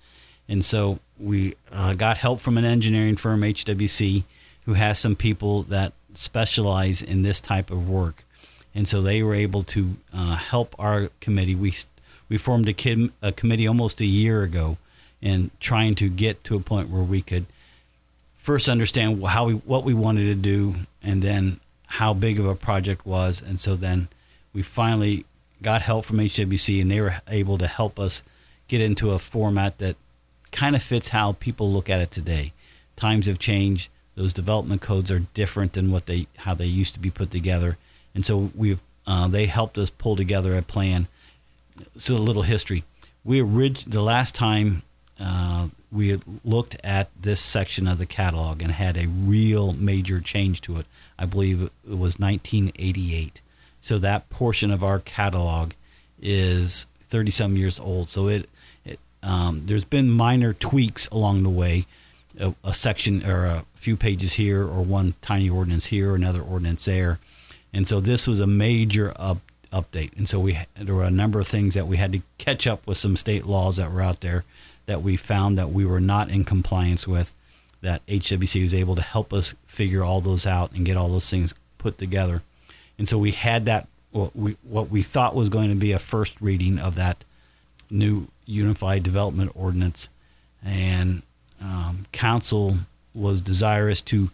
And 0.48 0.64
so 0.64 1.00
we 1.20 1.54
uh, 1.72 1.94
got 1.94 2.18
help 2.18 2.40
from 2.40 2.58
an 2.58 2.66
engineering 2.66 3.16
firm, 3.16 3.42
HWC, 3.42 4.24
who 4.66 4.74
has 4.74 5.00
some 5.00 5.16
people 5.16 5.64
that 5.64 5.94
specialize 6.14 7.02
in 7.02 7.22
this 7.22 7.42
type 7.42 7.72
of 7.72 7.90
work 7.90 8.24
and 8.76 8.88
so 8.88 9.02
they 9.02 9.24
were 9.24 9.36
able 9.36 9.64
to 9.64 9.96
uh, 10.14 10.36
help 10.36 10.76
our 10.80 11.10
committee. 11.20 11.56
We 11.56 11.74
we 12.28 12.38
formed 12.38 12.70
a, 12.70 13.10
a 13.22 13.32
committee 13.32 13.68
almost 13.68 14.02
a 14.02 14.06
year 14.06 14.44
ago, 14.44 14.78
and 15.22 15.52
trying 15.60 15.96
to 15.96 16.10
get 16.10 16.44
to 16.46 16.56
a 16.56 16.60
point 16.60 16.90
where 16.90 17.04
we 17.04 17.22
could 17.22 17.46
first 18.38 18.70
understand 18.70 19.24
how 19.26 19.46
we 19.46 19.54
what 19.54 19.84
we 19.84 19.94
wanted 19.94 20.26
to 20.26 20.36
do, 20.36 20.76
and 21.04 21.22
then 21.22 21.60
how 21.88 22.14
big 22.14 22.40
of 22.40 22.46
a 22.46 22.56
project 22.56 23.06
was, 23.06 23.42
and 23.42 23.60
so 23.60 23.76
then 23.76 24.08
we 24.54 24.62
finally 24.62 25.26
got 25.62 25.82
help 25.82 26.06
from 26.06 26.18
HWC, 26.18 26.82
and 26.82 26.90
they 26.90 27.02
were 27.02 27.16
able 27.28 27.58
to 27.58 27.68
help 27.68 28.00
us 28.00 28.24
get 28.68 28.82
into 28.82 29.12
a 29.12 29.20
format 29.20 29.80
that 29.80 29.96
kind 30.52 30.76
of 30.76 30.84
fits 30.84 31.10
how 31.10 31.34
people 31.34 31.72
look 31.72 31.90
at 31.90 32.00
it 32.00 32.12
today. 32.12 32.54
Times 32.96 33.26
have 33.26 33.40
changed; 33.40 33.90
those 34.16 34.32
development 34.32 34.82
codes 34.82 35.10
are 35.10 35.20
different 35.34 35.74
than 35.74 35.92
what 35.92 36.06
they 36.06 36.28
how 36.38 36.54
they 36.54 36.68
used 36.68 36.94
to 36.94 37.00
be 37.00 37.10
put 37.10 37.32
together 37.32 37.78
and 38.16 38.26
so 38.26 38.52
we've 38.56 38.82
uh, 39.08 39.28
they 39.28 39.48
helped 39.48 39.78
us 39.78 39.90
pull 39.90 40.16
together 40.16 40.56
a 40.56 40.62
plan. 40.62 41.08
So 41.98 42.16
a 42.16 42.18
little 42.18 42.44
history. 42.44 42.84
We 43.24 43.42
orig- 43.42 43.90
the 43.90 44.02
last 44.02 44.36
time 44.36 44.84
uh, 45.20 45.70
we 45.92 46.20
looked 46.46 46.78
at 46.84 47.10
this 47.20 47.42
section 47.42 47.88
of 47.88 47.98
the 47.98 48.06
catalog 48.06 48.62
and 48.62 48.72
had 48.72 48.98
a 48.98 49.08
real 49.08 49.74
major 49.74 50.20
change 50.20 50.62
to 50.62 50.78
it. 50.78 50.86
I 51.18 51.26
believe 51.26 51.64
it 51.64 51.72
was 51.84 52.20
1988. 52.20 53.42
So 53.82 53.98
that 53.98 54.30
portion 54.30 54.72
of 54.72 54.84
our 54.84 55.00
catalog 55.00 55.72
is 56.22 56.86
30 57.04 57.32
some 57.32 57.58
years 57.58 57.80
old. 57.80 58.10
So 58.10 58.28
it, 58.28 58.50
it 58.86 59.00
um, 59.24 59.64
there's 59.66 59.86
been 59.86 60.10
minor 60.10 60.54
tweaks 60.54 61.08
along 61.08 61.44
the 61.44 61.50
way, 61.50 61.86
a, 62.40 62.54
a, 62.64 62.74
section 62.74 63.26
or 63.26 63.46
a 63.46 63.66
few 63.74 63.98
pages 63.98 64.34
here, 64.34 64.62
or 64.62 64.84
one 64.84 65.16
tiny 65.22 65.50
ordinance 65.50 65.88
here, 65.88 66.16
another 66.16 66.42
ordinance 66.42 66.86
there. 66.86 67.20
And 67.74 67.88
so 67.88 68.00
this 68.00 68.28
was 68.28 68.40
a 68.40 68.48
major 68.48 69.14
up, 69.16 69.40
update. 69.72 70.18
And 70.18 70.28
so 70.28 70.40
we 70.40 70.58
there 70.76 70.96
were 70.96 71.04
a 71.04 71.12
number 71.12 71.40
of 71.40 71.48
things 71.48 71.76
that 71.76 71.88
we 71.88 71.98
had 71.98 72.14
to 72.14 72.22
catch 72.38 72.68
up 72.68 72.88
with 72.88 72.98
some 72.98 73.16
state 73.16 73.46
laws 73.46 73.78
that 73.78 73.92
were 73.92 74.02
out 74.02 74.22
there 74.22 74.44
that 74.86 75.04
we 75.04 75.16
found 75.16 75.58
that 75.58 75.70
we 75.70 75.86
were 75.86 76.00
not 76.00 76.30
in 76.30 76.44
compliance 76.44 77.08
with. 77.08 77.34
That 77.82 78.06
HWC 78.08 78.64
was 78.64 78.74
able 78.74 78.96
to 78.96 79.02
help 79.02 79.32
us 79.32 79.56
figure 79.66 80.04
all 80.04 80.20
those 80.20 80.46
out 80.46 80.74
and 80.74 80.86
get 80.86 80.98
all 80.98 81.10
those 81.10 81.30
things 81.30 81.54
put 81.78 81.98
together. 81.98 82.42
And 82.98 83.08
so 83.08 83.18
we 83.18 83.32
had 83.32 83.66
that 83.66 83.88
what 84.12 84.36
we 84.36 84.58
what 84.64 84.90
we 84.90 85.02
thought 85.02 85.36
was 85.36 85.50
going 85.50 85.70
to 85.70 85.76
be 85.76 85.92
a 85.92 86.00
first 86.00 86.42
reading 86.42 86.80
of 86.80 86.96
that 86.96 87.24
new 87.90 88.28
unified 88.46 89.04
development 89.04 89.52
ordinance, 89.56 90.10
and 90.64 91.22
um, 91.62 92.06
council 92.12 92.78
was 93.14 93.42
desirous 93.42 94.02
to 94.02 94.30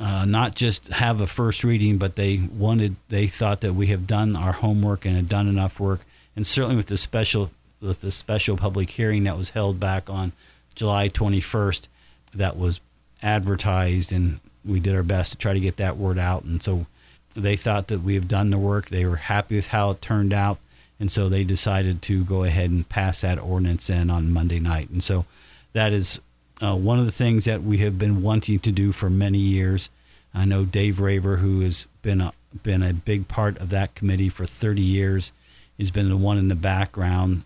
uh, 0.00 0.24
not 0.26 0.54
just 0.54 0.88
have 0.88 1.20
a 1.20 1.26
first 1.26 1.64
reading, 1.64 1.98
but 1.98 2.16
they 2.16 2.38
wanted, 2.56 2.96
they 3.08 3.26
thought 3.26 3.62
that 3.62 3.74
we 3.74 3.88
have 3.88 4.06
done 4.06 4.36
our 4.36 4.52
homework 4.52 5.04
and 5.04 5.16
had 5.16 5.28
done 5.28 5.48
enough 5.48 5.80
work. 5.80 6.00
And 6.36 6.46
certainly 6.46 6.76
with 6.76 6.86
the 6.86 6.96
special, 6.96 7.50
with 7.80 8.00
the 8.00 8.12
special 8.12 8.56
public 8.56 8.90
hearing 8.90 9.24
that 9.24 9.36
was 9.36 9.50
held 9.50 9.80
back 9.80 10.08
on 10.08 10.32
July 10.74 11.08
21st, 11.08 11.88
that 12.34 12.56
was 12.56 12.80
advertised, 13.22 14.12
and 14.12 14.38
we 14.64 14.80
did 14.80 14.94
our 14.94 15.02
best 15.02 15.32
to 15.32 15.38
try 15.38 15.52
to 15.52 15.60
get 15.60 15.76
that 15.78 15.96
word 15.96 16.18
out. 16.18 16.44
And 16.44 16.62
so 16.62 16.86
they 17.34 17.56
thought 17.56 17.88
that 17.88 18.02
we 18.02 18.14
have 18.14 18.28
done 18.28 18.50
the 18.50 18.58
work. 18.58 18.88
They 18.88 19.04
were 19.04 19.16
happy 19.16 19.56
with 19.56 19.68
how 19.68 19.90
it 19.90 20.02
turned 20.02 20.32
out, 20.32 20.58
and 21.00 21.10
so 21.10 21.28
they 21.28 21.44
decided 21.44 22.02
to 22.02 22.24
go 22.24 22.44
ahead 22.44 22.70
and 22.70 22.88
pass 22.88 23.22
that 23.22 23.40
ordinance 23.40 23.90
in 23.90 24.10
on 24.10 24.32
Monday 24.32 24.60
night. 24.60 24.90
And 24.90 25.02
so 25.02 25.24
that 25.72 25.92
is 25.92 26.20
uh, 26.62 26.74
one 26.74 26.98
of 26.98 27.06
the 27.06 27.12
things 27.12 27.44
that 27.44 27.62
we 27.62 27.78
have 27.78 27.98
been 27.98 28.22
wanting 28.22 28.58
to 28.60 28.72
do 28.72 28.92
for 28.92 29.08
many 29.08 29.38
years. 29.38 29.90
I 30.34 30.44
know 30.44 30.64
Dave 30.64 31.00
Raver, 31.00 31.36
who 31.36 31.60
has 31.60 31.86
been 32.02 32.20
a, 32.20 32.32
been 32.62 32.82
a 32.82 32.92
big 32.92 33.28
part 33.28 33.58
of 33.58 33.70
that 33.70 33.94
committee 33.94 34.28
for 34.28 34.46
30 34.46 34.82
years, 34.82 35.32
has 35.78 35.90
been 35.90 36.08
the 36.08 36.16
one 36.16 36.38
in 36.38 36.48
the 36.48 36.54
background. 36.54 37.44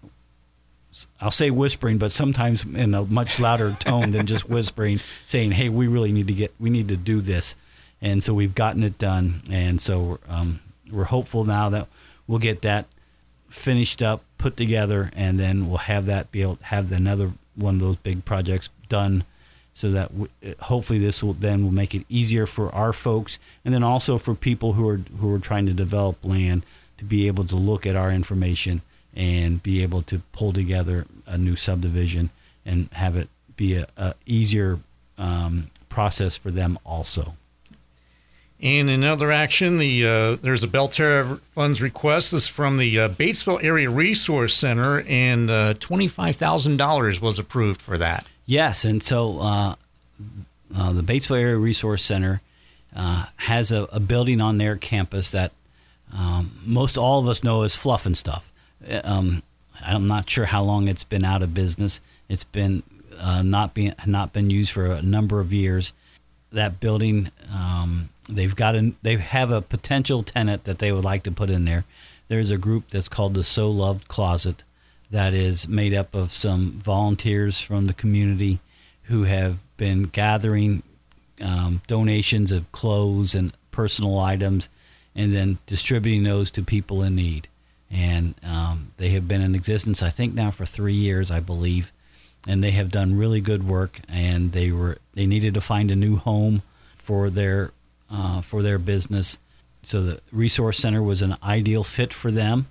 I'll 1.21 1.31
say 1.31 1.51
whispering, 1.51 1.99
but 1.99 2.13
sometimes 2.13 2.65
in 2.65 2.95
a 2.95 3.05
much 3.05 3.41
louder 3.41 3.77
tone 3.79 4.11
than 4.11 4.27
just 4.27 4.49
whispering, 4.51 5.01
saying, 5.27 5.53
"Hey, 5.53 5.69
we 5.69 5.87
really 5.87 6.13
need 6.13 6.29
to 6.29 6.35
get, 6.35 6.53
we 6.61 6.71
need 6.71 6.89
to 6.89 6.97
do 6.97 7.21
this," 7.21 7.57
and 8.03 8.23
so 8.23 8.35
we've 8.35 8.55
gotten 8.55 8.83
it 8.83 8.99
done, 8.99 9.43
and 9.51 9.81
so 9.81 10.19
um, 10.29 10.61
we're 10.91 11.05
hopeful 11.05 11.45
now 11.45 11.71
that 11.71 11.89
we'll 12.27 12.39
get 12.39 12.63
that 12.63 12.87
finished 13.49 14.03
up, 14.03 14.23
put 14.37 14.57
together, 14.57 15.11
and 15.15 15.39
then 15.39 15.69
we'll 15.69 15.79
have 15.79 16.07
that 16.07 16.31
be 16.31 16.43
able 16.43 16.57
to 16.57 16.65
have 16.67 16.93
another 16.93 17.33
one 17.55 17.75
of 17.77 17.81
those 17.81 17.97
big 17.97 18.25
projects 18.25 18.69
done 18.93 19.25
so 19.73 19.91
that 19.91 20.09
w- 20.13 20.55
hopefully 20.61 20.99
this 20.99 21.23
will 21.23 21.33
then 21.33 21.65
will 21.65 21.73
make 21.73 21.95
it 21.95 22.05
easier 22.09 22.47
for 22.47 22.73
our 22.75 22.93
folks 22.93 23.39
and 23.65 23.73
then 23.73 23.83
also 23.83 24.19
for 24.19 24.35
people 24.35 24.75
who 24.75 24.87
are 24.89 25.01
who 25.19 25.35
are 25.35 25.39
trying 25.39 25.67
to 25.67 25.73
develop 25.73 26.25
land 26.25 26.65
to 26.99 27.05
be 27.05 27.27
able 27.27 27.45
to 27.45 27.57
look 27.57 27.87
at 27.87 27.97
our 27.97 28.11
information 28.11 28.83
and 29.15 29.63
be 29.63 29.83
able 29.83 30.03
to 30.03 30.21
pull 30.33 30.53
together 30.53 31.07
a 31.27 31.39
new 31.39 31.57
subdivision 31.57 32.31
and 32.65 32.89
have 32.93 33.17
it 33.17 33.29
be 33.57 33.75
a, 33.75 33.87
a 33.97 34.15
easier 34.27 34.79
um, 35.19 35.71
process 35.89 36.37
for 36.37 36.51
them 36.51 36.79
also. 36.85 37.35
And 38.61 38.89
in 38.89 39.03
other 39.03 39.33
action, 39.33 39.79
the 39.79 40.07
uh, 40.07 40.37
there's 40.37 40.63
a 40.63 40.69
Belterra 40.69 41.41
funds 41.53 41.83
request. 41.83 42.31
This 42.31 42.45
is 42.45 42.49
from 42.49 42.77
the 42.77 43.01
uh, 43.01 43.09
Batesville 43.09 43.63
Area 43.63 43.91
Resource 43.91 44.55
Center, 44.55 45.01
and 45.09 45.51
uh, 45.51 45.75
twenty 45.75 46.07
five 46.07 46.37
thousand 46.37 46.77
dollars 46.77 47.21
was 47.21 47.41
approved 47.41 47.83
for 47.83 47.99
that. 47.99 48.25
Yes, 48.47 48.85
and 48.85 49.03
so 49.03 49.41
uh, 49.41 49.75
uh, 50.77 50.93
the 50.93 51.03
Batesville 51.03 51.41
Area 51.41 51.57
Resource 51.57 52.05
Center 52.05 52.41
uh, 52.95 53.27
has 53.37 53.73
a, 53.73 53.85
a, 53.85 54.01
building 54.01 54.41
on 54.41 54.59
their 54.59 54.77
campus 54.77 55.31
that 55.31 55.53
um, 56.17 56.51
most 56.65 56.99
all 56.99 57.21
of 57.21 57.29
us 57.29 57.43
know 57.43 57.63
as 57.63 57.77
Fluff 57.77 58.05
and 58.05 58.17
Stuff. 58.17 58.53
Um, 59.05 59.43
I'm 59.85 60.09
not 60.09 60.29
sure 60.29 60.45
how 60.45 60.63
long 60.63 60.89
it's 60.89 61.05
been 61.05 61.25
out 61.25 61.43
of 61.43 61.55
business. 61.55 62.01
It's 62.29 62.45
been 62.45 62.83
not 63.43 63.75
being 63.75 63.95
not 64.07 64.33
been 64.33 64.51
used 64.51 64.73
for 64.73 64.87
a 64.87 65.03
number 65.03 65.41
of 65.41 65.53
years. 65.53 65.93
That 66.51 66.81
building. 66.81 67.31
Um, 67.53 68.11
they've 68.29 68.55
got 68.55 68.77
a, 68.77 68.93
they 69.03 69.17
have 69.17 69.51
a 69.51 69.63
potential 69.63 70.23
tenant 70.23 70.65
that 70.65 70.79
they 70.79 70.93
would 70.93 71.05
like 71.05 71.23
to 71.25 71.31
put 71.31 71.51
in 71.51 71.65
there. 71.65 71.85
There's 72.29 72.51
a 72.51 72.59
group 72.59 72.89
that's 72.89 73.09
called 73.09 73.35
the 73.35 73.45
So 73.45 73.71
Loved 73.71 74.09
Closet 74.09 74.65
that 75.13 75.35
is 75.35 75.69
made 75.69 75.95
up 75.95 76.15
of 76.15 76.33
some 76.33 76.73
volunteers 76.73 77.61
from 77.61 77.87
the 77.87 77.95
community 77.95 78.59
who 79.05 79.25
have 79.25 79.63
been 79.77 80.05
gathering 80.05 80.83
um, 81.45 81.83
donations 81.87 82.51
of 82.51 82.73
clothes 82.73 83.35
and 83.35 83.53
personal 83.71 84.19
items 84.19 84.71
and 85.15 85.35
then 85.35 85.59
distributing 85.67 86.23
those 86.23 86.51
to 86.51 86.63
people 86.63 87.03
in 87.03 87.15
need. 87.15 87.47
And 87.91 88.35
um, 88.43 88.93
they 88.97 89.11
have 89.11 89.29
been 89.29 89.43
in 89.43 89.55
existence, 89.55 90.03
I 90.03 90.09
think, 90.09 90.33
now 90.33 90.51
for 90.51 90.65
three 90.65 90.95
years, 90.95 91.31
I 91.31 91.41
believe. 91.41 91.93
And 92.49 92.65
they 92.65 92.71
have 92.71 92.91
done 92.91 93.19
really 93.19 93.43
good 93.43 93.69
work. 93.69 94.01
And 94.09 94.53
they 94.53 94.73
were 94.73 94.97
they 95.13 95.27
needed 95.27 95.55
to 95.55 95.61
find 95.61 95.91
a 95.91 95.97
new 95.97 96.17
home 96.17 96.63
for 96.95 97.29
their 97.29 97.71
uh, 98.11 98.41
for 98.41 98.63
their 98.63 98.79
business. 98.79 99.37
So 99.83 100.03
the 100.03 100.21
resource 100.33 100.79
center 100.79 101.03
was 101.03 101.21
an 101.21 101.37
ideal 101.43 101.85
fit 101.85 102.15
for 102.15 102.31
them. 102.31 102.67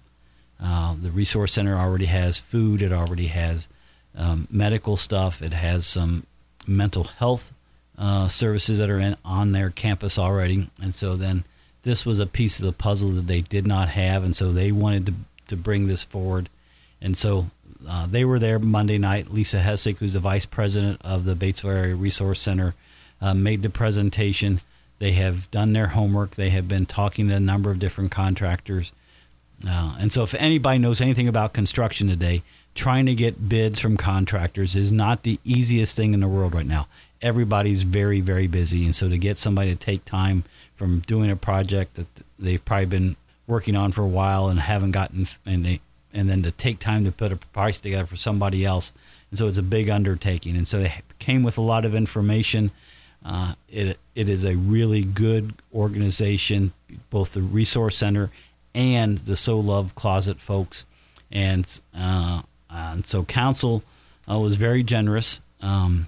Uh, 0.62 0.96
the 1.02 1.12
resource 1.12 1.54
center 1.54 1.76
already 1.76 2.06
has 2.06 2.40
food. 2.40 2.82
It 2.82 2.92
already 2.92 3.28
has 3.28 3.68
um, 4.16 4.48
medical 4.52 4.98
stuff. 4.98 5.42
It 5.42 5.54
has 5.54 5.88
some 5.88 6.26
mental 6.68 7.06
health 7.06 7.54
uh, 7.98 8.28
services 8.28 8.78
that 8.78 8.90
are 8.90 9.00
in, 9.00 9.18
on 9.26 9.52
their 9.52 9.70
campus 9.70 10.20
already. 10.20 10.70
And 10.82 10.94
so 10.94 11.16
then 11.16 11.44
this 11.84 12.06
was 12.06 12.20
a 12.20 12.28
piece 12.28 12.60
of 12.60 12.66
the 12.66 12.74
puzzle 12.74 13.10
that 13.12 13.28
they 13.28 13.42
did 13.42 13.66
not 13.66 13.90
have, 13.90 14.24
and 14.24 14.36
so 14.36 14.52
they 14.52 14.72
wanted 14.72 15.08
to 15.08 15.14
to 15.52 15.56
bring 15.56 15.88
this 15.88 16.04
forward. 16.04 16.50
And 17.02 17.16
so 17.16 17.48
uh, 17.88 18.08
they 18.08 18.26
were 18.26 18.40
there 18.40 18.58
Monday 18.58 18.98
night. 18.98 19.30
Lisa 19.30 19.60
Hessick, 19.60 20.00
who's 20.00 20.14
the 20.14 20.20
vice 20.20 20.46
president 20.46 21.00
of 21.04 21.26
the 21.26 21.36
Batesville 21.36 21.76
Area 21.76 21.96
Resource 21.96 22.42
Center, 22.42 22.74
uh, 23.22 23.34
made 23.34 23.62
the 23.62 23.70
presentation. 23.70 24.62
They 25.00 25.12
have 25.14 25.52
done 25.52 25.74
their 25.74 25.88
homework. 25.88 26.32
They 26.32 26.50
have 26.52 26.68
been 26.68 26.86
talking 26.86 27.28
to 27.28 27.36
a 27.36 27.40
number 27.40 27.70
of 27.70 27.80
different 27.80 28.12
contractors. 28.12 28.92
Uh, 29.68 29.96
and 30.00 30.12
so, 30.12 30.24
if 30.24 30.34
anybody 30.36 30.80
knows 30.80 31.02
anything 31.02 31.28
about 31.28 31.54
construction 31.54 32.08
today, 32.08 32.42
trying 32.74 33.06
to 33.06 33.16
get 33.16 33.50
bids 33.50 33.80
from 33.80 33.98
contractors 33.98 34.76
is 34.76 34.92
not 34.92 35.24
the 35.24 35.40
easiest 35.44 35.96
thing 35.96 36.14
in 36.14 36.20
the 36.20 36.28
world 36.28 36.54
right 36.54 36.66
now. 36.66 36.88
Everybody's 37.22 37.84
very, 37.84 38.22
very 38.22 38.48
busy. 38.48 38.86
And 38.86 38.96
so, 38.96 39.10
to 39.10 39.18
get 39.18 39.38
somebody 39.38 39.72
to 39.72 39.78
take 39.78 40.06
time 40.06 40.44
from 40.76 41.00
doing 41.02 41.30
a 41.30 41.36
project 41.36 41.96
that 41.96 42.08
they've 42.40 42.64
probably 42.64 42.86
been 42.88 43.16
working 43.48 43.76
on 43.76 43.92
for 43.92 44.02
a 44.02 44.08
while 44.08 44.48
and 44.48 44.60
haven't 44.60 44.92
gotten, 44.92 45.26
and, 45.46 45.66
they, 45.66 45.82
and 46.14 46.30
then 46.30 46.44
to 46.44 46.52
take 46.52 46.80
time 46.80 47.06
to 47.06 47.12
put 47.12 47.32
a 47.32 47.38
price 47.38 47.82
together 47.82 48.06
for 48.06 48.16
somebody 48.16 48.66
else. 48.66 48.94
And 49.30 49.38
so, 49.38 49.48
it's 49.48 49.58
a 49.58 49.64
big 49.64 49.90
undertaking. 49.90 50.56
And 50.56 50.68
so, 50.68 50.80
they 50.80 50.94
came 51.20 51.44
with 51.44 51.58
a 51.58 51.62
lot 51.62 51.86
of 51.86 51.94
information 51.94 52.72
uh, 53.24 53.54
it, 53.70 54.00
it 54.16 54.30
is 54.30 54.46
a 54.46 54.56
really 54.56 55.04
good 55.04 55.54
organization, 55.74 56.74
both 57.10 57.34
the 57.34 57.42
Resource 57.42 57.98
Center 57.98 58.32
and 58.74 59.18
the 59.20 59.36
So 59.36 59.60
Love 59.60 59.96
Closet 59.96 60.40
folks. 60.40 60.86
And, 61.32 61.82
uh, 61.96 62.42
and 62.70 63.06
so 63.06 63.24
council 63.24 63.84
uh, 64.30 64.40
was 64.40 64.56
very 64.56 64.84
generous. 64.84 65.40
Um, 65.62 66.08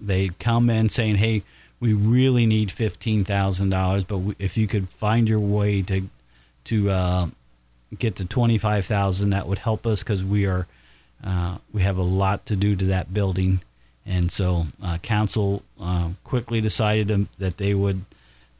they 0.00 0.30
come 0.38 0.70
in 0.70 0.88
saying, 0.88 1.16
hey, 1.16 1.42
we 1.80 1.92
really 1.92 2.46
need 2.46 2.68
$15,000, 2.68 4.06
but 4.06 4.18
we, 4.18 4.34
if 4.38 4.56
you 4.56 4.66
could 4.66 4.88
find 4.88 5.28
your 5.28 5.40
way 5.40 5.82
to, 5.82 6.08
to 6.64 6.90
uh, 6.90 7.26
get 7.98 8.16
to 8.16 8.24
25000 8.24 9.30
that 9.30 9.46
would 9.46 9.58
help 9.58 9.86
us 9.86 10.02
because 10.02 10.24
we 10.24 10.46
are 10.46 10.66
uh, 11.24 11.56
we 11.72 11.82
have 11.82 11.96
a 11.96 12.02
lot 12.02 12.44
to 12.46 12.56
do 12.56 12.76
to 12.76 12.86
that 12.86 13.12
building 13.12 13.60
and 14.04 14.30
so 14.30 14.66
uh, 14.82 14.98
council 14.98 15.62
uh, 15.80 16.10
quickly 16.24 16.60
decided 16.60 17.28
that 17.38 17.56
they 17.56 17.74
would 17.74 18.04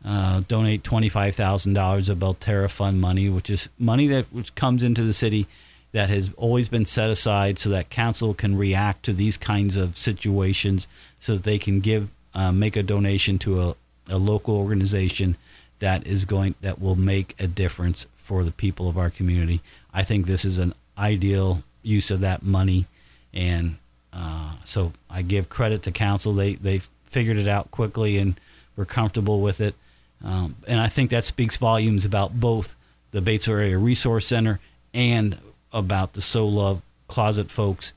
uh, 0.06 0.40
donate 0.46 0.84
$25,000 0.84 2.08
of 2.08 2.18
Belterra 2.18 2.70
Fund 2.70 3.00
money, 3.00 3.28
which 3.28 3.50
is 3.50 3.68
money 3.78 4.06
that 4.06 4.26
which 4.32 4.54
comes 4.54 4.84
into 4.84 5.02
the 5.02 5.12
city 5.12 5.46
that 5.90 6.08
has 6.08 6.30
always 6.36 6.68
been 6.68 6.84
set 6.84 7.10
aside 7.10 7.58
so 7.58 7.70
that 7.70 7.90
council 7.90 8.32
can 8.32 8.56
react 8.56 9.02
to 9.04 9.12
these 9.12 9.36
kinds 9.36 9.76
of 9.76 9.98
situations 9.98 10.86
so 11.18 11.34
that 11.34 11.44
they 11.44 11.58
can 11.58 11.80
give 11.80 12.12
uh, 12.34 12.52
make 12.52 12.76
a 12.76 12.82
donation 12.82 13.38
to 13.38 13.60
a, 13.60 13.74
a 14.08 14.18
local 14.18 14.56
organization 14.56 15.36
that 15.80 16.06
is 16.06 16.24
going 16.24 16.54
that 16.60 16.80
will 16.80 16.96
make 16.96 17.34
a 17.40 17.46
difference 17.46 18.06
for 18.14 18.44
the 18.44 18.52
people 18.52 18.88
of 18.88 18.96
our 18.96 19.10
community. 19.10 19.60
I 19.92 20.04
think 20.04 20.26
this 20.26 20.44
is 20.44 20.58
an 20.58 20.72
ideal 20.96 21.62
use 21.82 22.10
of 22.10 22.20
that 22.20 22.42
money 22.42 22.86
and 23.34 23.76
uh, 24.12 24.52
so 24.62 24.92
I 25.10 25.22
give 25.22 25.48
credit 25.48 25.82
to 25.82 25.90
council. 25.90 26.32
They 26.32 26.54
they 26.54 26.78
figured 27.04 27.38
it 27.38 27.48
out 27.48 27.70
quickly 27.70 28.18
and 28.18 28.38
were 28.76 28.84
comfortable 28.84 29.40
with 29.40 29.60
it. 29.60 29.74
Um, 30.24 30.56
and 30.66 30.80
I 30.80 30.88
think 30.88 31.10
that 31.10 31.24
speaks 31.24 31.56
volumes 31.56 32.04
about 32.04 32.38
both 32.38 32.74
the 33.10 33.20
Batesville 33.20 33.60
Area 33.60 33.78
Resource 33.78 34.26
Center 34.26 34.60
and 34.94 35.38
about 35.72 36.14
the 36.14 36.22
So 36.22 36.46
Love 36.46 36.82
Closet 37.08 37.50
folks. 37.50 37.92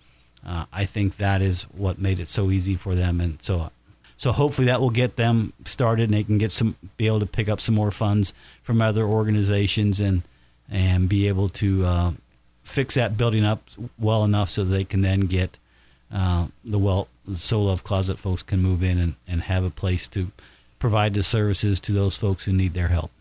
Uh, 0.45 0.65
I 0.71 0.85
think 0.85 1.17
that 1.17 1.41
is 1.41 1.63
what 1.63 1.99
made 1.99 2.19
it 2.19 2.27
so 2.27 2.51
easy 2.51 2.75
for 2.75 2.95
them, 2.95 3.19
and 3.19 3.41
so 3.41 3.71
so 4.15 4.31
hopefully 4.31 4.67
that 4.67 4.81
will 4.81 4.89
get 4.89 5.15
them 5.15 5.53
started, 5.65 6.03
and 6.03 6.13
they 6.13 6.23
can 6.23 6.37
get 6.37 6.51
some 6.51 6.75
be 6.97 7.07
able 7.07 7.21
to 7.21 7.25
pick 7.25 7.49
up 7.49 7.59
some 7.59 7.75
more 7.75 7.91
funds 7.91 8.33
from 8.63 8.81
other 8.81 9.03
organizations 9.03 9.99
and 9.99 10.23
and 10.69 11.09
be 11.09 11.27
able 11.27 11.49
to 11.49 11.85
uh, 11.85 12.11
fix 12.63 12.95
that 12.95 13.17
building 13.17 13.43
up 13.43 13.61
well 13.97 14.23
enough 14.23 14.49
so 14.49 14.63
they 14.63 14.83
can 14.83 15.01
then 15.01 15.21
get 15.21 15.57
uh, 16.13 16.47
the 16.63 16.77
well 16.77 17.07
the 17.25 17.35
So 17.35 17.63
Love 17.63 17.83
Closet 17.83 18.19
folks 18.19 18.43
can 18.43 18.61
move 18.61 18.83
in 18.83 18.97
and, 18.97 19.15
and 19.27 19.41
have 19.41 19.63
a 19.63 19.69
place 19.69 20.07
to 20.09 20.31
provide 20.79 21.13
the 21.13 21.23
services 21.23 21.79
to 21.81 21.91
those 21.91 22.15
folks 22.15 22.45
who 22.45 22.53
need 22.53 22.73
their 22.73 22.87
help. 22.87 23.11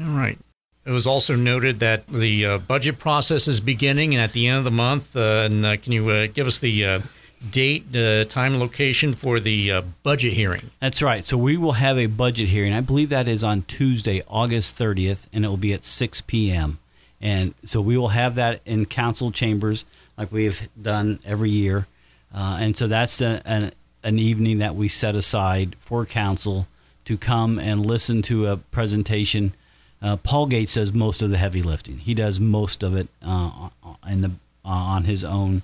All 0.00 0.06
right. 0.06 0.38
It 0.84 0.90
was 0.90 1.06
also 1.06 1.36
noted 1.36 1.78
that 1.78 2.08
the 2.08 2.44
uh, 2.44 2.58
budget 2.58 2.98
process 2.98 3.46
is 3.46 3.60
beginning, 3.60 4.14
and 4.14 4.22
at 4.22 4.32
the 4.32 4.48
end 4.48 4.58
of 4.58 4.64
the 4.64 4.72
month, 4.72 5.16
uh, 5.16 5.48
and 5.50 5.64
uh, 5.64 5.76
can 5.76 5.92
you 5.92 6.10
uh, 6.10 6.26
give 6.26 6.48
us 6.48 6.58
the 6.58 6.84
uh, 6.84 7.00
date, 7.48 7.92
time, 8.28 8.58
location 8.58 9.14
for 9.14 9.38
the 9.38 9.84
budget 10.02 10.32
hearing? 10.32 10.70
That's 10.80 11.00
right. 11.00 11.24
So 11.24 11.36
we 11.36 11.56
will 11.56 11.72
have 11.72 11.98
a 11.98 12.06
budget 12.06 12.48
hearing. 12.48 12.72
I 12.72 12.80
believe 12.80 13.10
that 13.10 13.28
is 13.28 13.44
on 13.44 13.62
Tuesday, 13.62 14.22
August 14.26 14.76
30th, 14.76 15.28
and 15.32 15.44
it 15.44 15.48
will 15.48 15.56
be 15.56 15.72
at 15.72 15.84
6 15.84 16.20
p.m. 16.22 16.78
And 17.20 17.54
so 17.64 17.80
we 17.80 17.96
will 17.96 18.08
have 18.08 18.34
that 18.34 18.60
in 18.66 18.86
council 18.86 19.30
chambers 19.30 19.84
like 20.18 20.32
we've 20.32 20.68
done 20.80 21.20
every 21.24 21.50
year. 21.50 21.86
Uh, 22.34 22.58
and 22.60 22.76
so 22.76 22.88
that's 22.88 23.20
a, 23.20 23.40
an, 23.44 23.70
an 24.02 24.18
evening 24.18 24.58
that 24.58 24.74
we 24.74 24.88
set 24.88 25.14
aside 25.14 25.76
for 25.78 26.04
council 26.06 26.66
to 27.04 27.16
come 27.16 27.58
and 27.58 27.84
listen 27.84 28.22
to 28.22 28.46
a 28.46 28.56
presentation. 28.56 29.52
Uh, 30.00 30.16
Paul 30.16 30.46
Gates 30.46 30.74
does 30.74 30.92
most 30.92 31.22
of 31.22 31.30
the 31.30 31.38
heavy 31.38 31.62
lifting. 31.62 31.98
He 31.98 32.14
does 32.14 32.40
most 32.40 32.82
of 32.82 32.96
it 32.96 33.08
uh, 33.24 33.68
the, 34.06 34.32
uh, 34.64 34.68
on 34.68 35.04
his 35.04 35.24
own. 35.24 35.62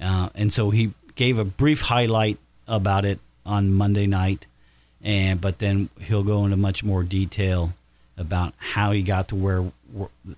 Uh, 0.00 0.28
and 0.34 0.52
so 0.52 0.70
he 0.70 0.92
gave 1.14 1.38
a 1.38 1.44
brief 1.44 1.80
highlight 1.80 2.38
about 2.66 3.04
it 3.04 3.18
on 3.44 3.72
Monday 3.72 4.06
night, 4.06 4.46
and 5.02 5.40
but 5.40 5.58
then 5.58 5.88
he'll 6.00 6.22
go 6.22 6.44
into 6.44 6.56
much 6.56 6.84
more 6.84 7.02
detail 7.02 7.72
about 8.16 8.52
how 8.58 8.92
he 8.92 9.02
got 9.02 9.28
to 9.28 9.34
where 9.34 9.64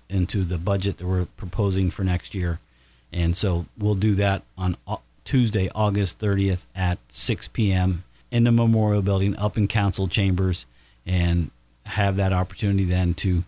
into 0.09 0.43
the 0.43 0.57
budget 0.57 0.97
that 0.97 1.05
we're 1.05 1.25
proposing 1.25 1.89
for 1.89 2.03
next 2.03 2.33
year. 2.33 2.59
And 3.11 3.35
so 3.35 3.65
we'll 3.77 3.95
do 3.95 4.15
that 4.15 4.43
on 4.57 4.77
Tuesday, 5.25 5.69
August 5.75 6.19
30th 6.19 6.65
at 6.75 6.97
6 7.09 7.49
p.m. 7.49 8.03
in 8.31 8.45
the 8.45 8.51
Memorial 8.51 9.01
Building 9.01 9.37
up 9.37 9.57
in 9.57 9.67
Council 9.67 10.07
Chambers 10.07 10.65
and 11.05 11.51
have 11.85 12.15
that 12.17 12.33
opportunity 12.33 12.85
then 12.85 13.13
to 13.15 13.43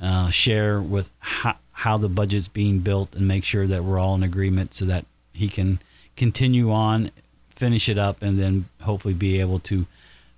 uh, 0.00 0.30
share 0.30 0.80
with 0.80 1.12
how, 1.18 1.56
how 1.72 1.98
the 1.98 2.08
budget's 2.08 2.48
being 2.48 2.78
built 2.78 3.14
and 3.14 3.26
make 3.26 3.44
sure 3.44 3.66
that 3.66 3.84
we're 3.84 3.98
all 3.98 4.14
in 4.14 4.22
agreement 4.22 4.74
so 4.74 4.84
that 4.84 5.04
he 5.32 5.48
can 5.48 5.80
continue 6.16 6.70
on, 6.70 7.10
finish 7.50 7.88
it 7.88 7.98
up, 7.98 8.22
and 8.22 8.38
then 8.38 8.66
hopefully 8.82 9.14
be 9.14 9.40
able 9.40 9.58
to 9.58 9.86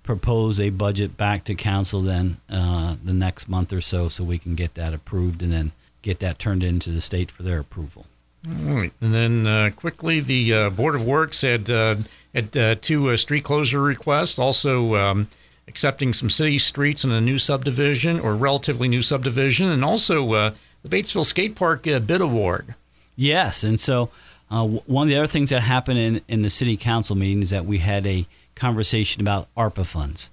propose 0.03 0.59
a 0.59 0.69
budget 0.69 1.15
back 1.15 1.45
to 1.45 1.55
council 1.55 2.01
then 2.01 2.37
uh, 2.49 2.95
the 3.03 3.13
next 3.13 3.47
month 3.47 3.71
or 3.71 3.79
so 3.79 4.09
so 4.09 4.23
we 4.23 4.37
can 4.37 4.55
get 4.55 4.73
that 4.73 4.93
approved 4.93 5.41
and 5.41 5.51
then 5.51 5.71
get 6.01 6.19
that 6.19 6.37
turned 6.37 6.63
into 6.63 6.89
the 6.89 6.99
state 6.99 7.31
for 7.31 7.43
their 7.43 7.59
approval. 7.59 8.05
All 8.45 8.75
right. 8.75 8.91
And 8.99 9.13
then 9.13 9.47
uh, 9.47 9.69
quickly, 9.73 10.19
the 10.19 10.53
uh, 10.53 10.69
Board 10.69 10.95
of 10.95 11.05
Works 11.05 11.41
had, 11.41 11.69
had 12.33 12.57
uh, 12.57 12.75
two 12.75 13.09
uh, 13.09 13.17
street 13.17 13.43
closure 13.43 13.81
requests. 13.81 14.39
Also, 14.39 14.95
um, 14.95 15.27
accepting 15.67 16.13
some 16.13 16.29
city 16.29 16.57
streets 16.57 17.03
in 17.03 17.11
a 17.11 17.21
new 17.21 17.37
subdivision 17.37 18.19
or 18.19 18.35
relatively 18.35 18.87
new 18.87 19.01
subdivision, 19.01 19.69
and 19.69 19.83
also 19.83 20.33
uh, 20.33 20.53
the 20.83 20.89
Batesville 20.89 21.25
Skate 21.25 21.55
Park 21.55 21.87
uh, 21.87 21.99
bid 21.99 22.21
award. 22.21 22.75
Yes, 23.15 23.63
and 23.63 23.79
so 23.79 24.09
uh, 24.49 24.65
one 24.65 25.07
of 25.07 25.09
the 25.09 25.17
other 25.17 25.27
things 25.27 25.51
that 25.51 25.61
happened 25.61 25.99
in, 25.99 26.21
in 26.27 26.41
the 26.41 26.49
city 26.49 26.77
council 26.77 27.15
meeting 27.15 27.41
is 27.41 27.51
that 27.51 27.65
we 27.65 27.77
had 27.77 28.05
a 28.05 28.25
conversation 28.55 29.21
about 29.21 29.47
ARPA 29.55 29.85
funds, 29.85 30.29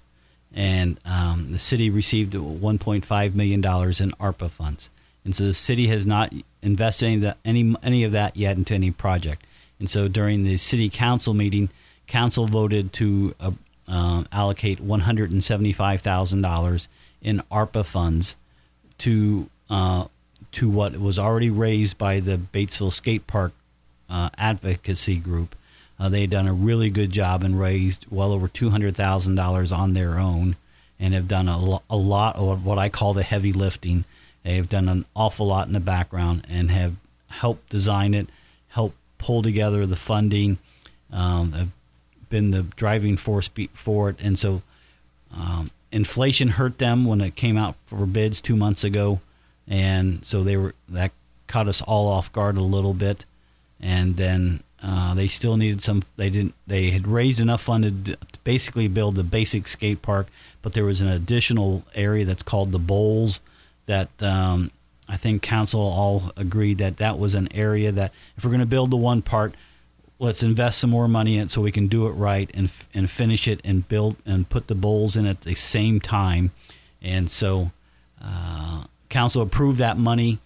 and 0.53 0.99
um, 1.05 1.51
the 1.51 1.59
city 1.59 1.89
received 1.89 2.33
1.5 2.33 3.35
million 3.35 3.61
dollars 3.61 4.01
in 4.01 4.11
ARPA 4.11 4.49
funds, 4.49 4.89
and 5.23 5.35
so 5.35 5.45
the 5.45 5.53
city 5.53 5.87
has 5.87 6.05
not 6.05 6.33
invested 6.61 7.05
any 7.05 7.33
any, 7.45 7.75
any 7.83 8.03
of 8.03 8.11
that 8.11 8.35
yet 8.35 8.57
into 8.57 8.73
any 8.73 8.91
project, 8.91 9.45
and 9.79 9.89
so 9.89 10.07
during 10.07 10.43
the 10.43 10.57
city 10.57 10.89
council 10.89 11.33
meeting, 11.33 11.69
council 12.07 12.45
voted 12.45 12.93
to 12.93 13.35
uh, 13.39 13.51
um, 13.87 14.27
allocate 14.31 14.81
$175,000 14.81 16.87
in 17.21 17.41
ARPA 17.51 17.85
funds 17.85 18.37
to 18.99 19.49
uh, 19.69 20.05
to 20.51 20.69
what 20.69 20.97
was 20.97 21.17
already 21.17 21.49
raised 21.49 21.97
by 21.97 22.19
the 22.19 22.37
Batesville 22.37 22.91
Skate 22.91 23.25
Park 23.25 23.53
uh, 24.09 24.29
advocacy 24.37 25.15
group. 25.15 25.55
Uh, 25.97 26.09
they 26.09 26.21
had 26.21 26.29
done 26.29 26.47
a 26.47 26.53
really 26.53 26.89
good 26.89 27.11
job 27.11 27.43
and 27.43 27.59
raised 27.59 28.05
well 28.09 28.33
over 28.33 28.47
$200,000 28.47 29.77
on 29.77 29.93
their 29.93 30.19
own 30.19 30.55
and 30.99 31.13
have 31.13 31.27
done 31.27 31.47
a, 31.47 31.57
lo- 31.57 31.83
a 31.89 31.95
lot 31.95 32.35
of 32.35 32.65
what 32.65 32.77
I 32.77 32.89
call 32.89 33.13
the 33.13 33.23
heavy 33.23 33.53
lifting. 33.53 34.03
They 34.43 34.55
have 34.55 34.67
done 34.67 34.89
an 34.89 35.05
awful 35.15 35.47
lot 35.47 35.67
in 35.67 35.73
the 35.73 35.79
background 35.79 36.45
and 36.49 36.69
have 36.71 36.95
helped 37.29 37.69
design 37.69 38.13
it, 38.13 38.27
helped 38.69 38.97
pull 39.17 39.41
together 39.41 39.85
the 39.85 39.95
funding, 39.95 40.57
um, 41.11 41.71
been 42.31 42.49
the 42.49 42.63
driving 42.75 43.17
force 43.17 43.51
for 43.73 44.09
it. 44.09 44.15
And 44.23 44.39
so 44.39 44.63
um, 45.37 45.69
inflation 45.91 46.47
hurt 46.47 46.79
them 46.79 47.05
when 47.05 47.21
it 47.21 47.35
came 47.35 47.57
out 47.57 47.75
for 47.85 48.07
bids 48.07 48.41
two 48.41 48.55
months 48.55 48.83
ago 48.83 49.21
and 49.67 50.23
so 50.25 50.43
they 50.43 50.57
were 50.57 50.75
that 50.89 51.11
caught 51.47 51.67
us 51.67 51.81
all 51.81 52.07
off 52.07 52.31
guard 52.31 52.57
a 52.57 52.61
little 52.61 52.93
bit, 52.93 53.25
and 53.79 54.15
then 54.17 54.61
uh, 54.83 55.13
they 55.13 55.27
still 55.27 55.57
needed 55.57 55.81
some. 55.81 56.03
They 56.17 56.29
didn't. 56.29 56.55
They 56.67 56.89
had 56.89 57.07
raised 57.07 57.39
enough 57.39 57.61
funded 57.61 58.05
to 58.05 58.17
basically 58.43 58.87
build 58.87 59.15
the 59.15 59.23
basic 59.23 59.67
skate 59.67 60.01
park, 60.01 60.27
but 60.61 60.73
there 60.73 60.85
was 60.85 61.01
an 61.01 61.07
additional 61.07 61.83
area 61.95 62.25
that's 62.25 62.43
called 62.43 62.71
the 62.71 62.79
bowls 62.79 63.41
that. 63.85 64.09
Um, 64.21 64.71
I 65.09 65.17
think 65.17 65.41
council 65.41 65.81
all 65.81 66.31
agreed 66.37 66.77
that 66.77 66.97
that 66.97 67.19
was 67.19 67.35
an 67.35 67.49
area 67.53 67.91
that 67.91 68.13
if 68.37 68.45
we're 68.45 68.51
going 68.51 68.61
to 68.61 68.65
build 68.65 68.91
the 68.91 68.97
one 68.97 69.21
part, 69.21 69.55
let's 70.21 70.43
invest 70.43 70.79
some 70.79 70.91
more 70.91 71.07
money 71.07 71.37
in 71.37 71.43
it 71.43 71.51
so 71.51 71.61
we 71.61 71.71
can 71.71 71.87
do 71.87 72.05
it 72.05 72.11
right 72.11 72.49
and 72.53 72.71
and 72.93 73.09
finish 73.09 73.47
it 73.47 73.59
and 73.63 73.87
build 73.89 74.15
and 74.25 74.47
put 74.47 74.67
the 74.67 74.75
bowls 74.75 75.17
in 75.17 75.25
at 75.25 75.41
the 75.41 75.55
same 75.55 75.99
time. 75.99 76.51
And 77.01 77.29
so 77.29 77.71
uh, 78.23 78.83
council 79.09 79.41
approved 79.41 79.79
that 79.79 79.97
money 79.97 80.37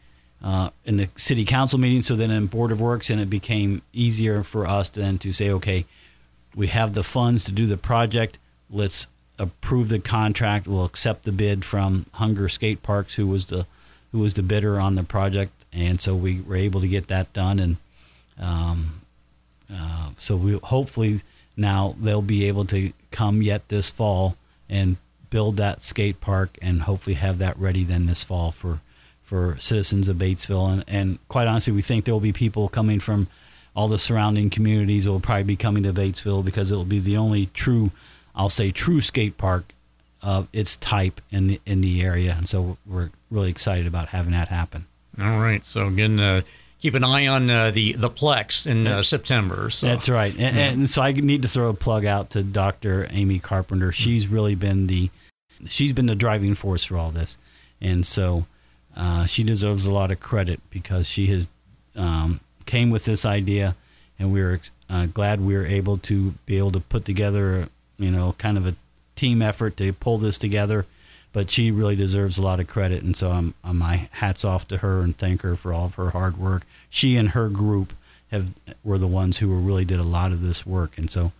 uh, 0.41 0.69
in 0.85 0.95
the 0.95 1.09
city 1.15 1.43
council 1.43 1.77
meeting. 1.77 2.01
So 2.01 2.15
then 2.15 2.31
in 2.31 2.47
Board 2.47 2.71
of 2.71 2.79
Works, 2.79 3.09
and 3.09 3.19
it 3.19 3.29
became 3.29 3.81
easier 3.91 4.43
for 4.43 4.65
us 4.65 4.89
then 4.89 5.17
to 5.19 5.33
say, 5.33 5.51
okay, 5.51 5.85
we 6.55 6.67
have 6.67 6.93
the 6.93 7.03
funds 7.03 7.43
to 7.43 7.51
do 7.51 7.65
the 7.65 7.77
project. 7.77 8.39
Let's 8.69 9.07
approve 9.37 9.89
the 9.89 9.99
contract. 9.99 10.67
We'll 10.67 10.85
accept 10.85 11.23
the 11.23 11.33
bid 11.33 11.65
from 11.65 12.05
Hunger 12.13 12.47
Skate 12.47 12.81
Parks, 12.81 13.13
who 13.13 13.27
was 13.27 13.47
the 13.47 13.67
who 14.13 14.19
was 14.19 14.35
the 14.35 14.43
bidder 14.43 14.79
on 14.79 14.95
the 14.95 15.03
project, 15.03 15.51
and 15.73 15.99
so 15.99 16.15
we 16.15 16.39
were 16.39 16.55
able 16.55 16.79
to 16.79 16.87
get 16.87 17.07
that 17.07 17.33
done. 17.33 17.59
And 17.59 17.75
um, 18.39 19.01
uh, 19.73 20.09
so 20.17 20.35
we 20.35 20.59
hopefully 20.63 21.21
now 21.57 21.95
they'll 21.99 22.21
be 22.21 22.47
able 22.47 22.65
to 22.65 22.91
come 23.11 23.41
yet 23.41 23.67
this 23.69 23.89
fall 23.89 24.35
and 24.69 24.97
build 25.29 25.57
that 25.57 25.81
skate 25.81 26.21
park 26.21 26.57
and 26.61 26.81
hopefully 26.81 27.15
have 27.15 27.39
that 27.39 27.57
ready 27.57 27.83
then 27.83 28.05
this 28.05 28.23
fall 28.23 28.51
for 28.51 28.81
for 29.23 29.57
citizens 29.57 30.07
of 30.07 30.17
Batesville. 30.17 30.71
And, 30.71 30.83
and 30.87 31.27
quite 31.27 31.47
honestly, 31.47 31.73
we 31.73 31.81
think 31.81 32.05
there 32.05 32.13
will 32.13 32.21
be 32.21 32.31
people 32.31 32.69
coming 32.69 32.99
from 32.99 33.27
all 33.75 33.87
the 33.87 33.97
surrounding 33.97 34.49
communities 34.49 35.09
will 35.09 35.19
probably 35.19 35.43
be 35.43 35.55
coming 35.55 35.83
to 35.83 35.91
Batesville 35.91 36.45
because 36.45 36.71
it 36.71 36.75
will 36.75 36.85
be 36.85 36.99
the 36.99 37.17
only 37.17 37.47
true, 37.47 37.91
I'll 38.35 38.49
say, 38.49 38.71
true 38.71 39.01
skate 39.01 39.37
park 39.37 39.73
of 40.21 40.47
its 40.53 40.77
type 40.77 41.19
in 41.31 41.47
the, 41.47 41.61
in 41.65 41.81
the 41.81 42.01
area. 42.01 42.35
And 42.37 42.47
so 42.47 42.77
we're 42.85 43.09
really 43.29 43.49
excited 43.49 43.87
about 43.87 44.09
having 44.09 44.31
that 44.31 44.47
happen. 44.47 44.85
All 45.19 45.39
right. 45.39 45.65
So 45.65 45.87
again, 45.87 46.19
uh, 46.19 46.41
keep 46.79 46.93
an 46.93 47.03
eye 47.03 47.27
on 47.27 47.49
uh, 47.49 47.71
the 47.71 47.93
the 47.93 48.09
Plex 48.09 48.67
in 48.67 48.87
uh, 48.87 49.01
September. 49.01 49.69
So. 49.69 49.87
That's 49.87 50.09
right. 50.09 50.33
And, 50.37 50.57
and, 50.57 50.89
so 50.89 51.01
I 51.01 51.11
need 51.11 51.41
to 51.43 51.47
throw 51.47 51.69
a 51.69 51.73
plug 51.73 52.05
out 52.05 52.31
to 52.31 52.43
Dr. 52.43 53.07
Amy 53.11 53.39
Carpenter. 53.39 53.91
She's 53.91 54.27
really 54.27 54.55
been 54.55 54.87
the 54.87 55.09
she's 55.67 55.93
been 55.93 56.05
the 56.05 56.15
driving 56.15 56.55
force 56.55 56.85
for 56.85 56.97
all 56.97 57.11
this, 57.11 57.37
and 57.81 58.05
so 58.05 58.45
uh, 58.95 59.25
she 59.25 59.43
deserves 59.43 59.85
a 59.85 59.91
lot 59.91 60.11
of 60.11 60.19
credit 60.19 60.59
because 60.69 61.07
she 61.09 61.27
has 61.27 61.49
um, 61.95 62.39
came 62.65 62.89
with 62.89 63.05
this 63.05 63.25
idea, 63.25 63.75
and 64.19 64.31
we 64.31 64.41
are 64.41 64.59
uh, 64.89 65.05
glad 65.07 65.41
we 65.41 65.55
were 65.55 65.65
able 65.65 65.97
to 65.99 66.31
be 66.45 66.57
able 66.57 66.71
to 66.71 66.79
put 66.79 67.05
together, 67.05 67.67
you 67.97 68.11
know, 68.11 68.35
kind 68.37 68.57
of 68.57 68.67
a 68.67 68.75
team 69.15 69.41
effort 69.41 69.77
to 69.77 69.91
pull 69.93 70.17
this 70.17 70.37
together. 70.37 70.85
But 71.35 71.51
she 71.51 71.69
really 71.69 71.97
deserves 71.97 72.37
a 72.37 72.41
lot 72.41 72.61
of 72.61 72.67
credit, 72.67 73.03
and 73.03 73.13
so 73.13 73.29
I'm, 73.29 73.53
I'm 73.61 73.77
my 73.77 74.07
hats 74.11 74.45
off 74.45 74.69
to 74.69 74.77
her 74.77 75.01
and 75.01 75.17
thank 75.17 75.41
her 75.41 75.57
for 75.57 75.73
all 75.73 75.87
of 75.87 75.95
her 75.95 76.11
hard 76.11 76.37
work. 76.37 76.63
She 76.89 77.17
and 77.17 77.27
her 77.31 77.49
group 77.49 77.91
have 78.31 78.53
were 78.85 78.97
the 78.97 79.05
ones 79.05 79.37
who 79.37 79.53
really 79.53 79.83
did 79.83 79.99
a 79.99 80.03
lot 80.03 80.31
of 80.31 80.41
this 80.41 80.65
work, 80.65 80.97
and 80.97 81.11
so 81.11 81.33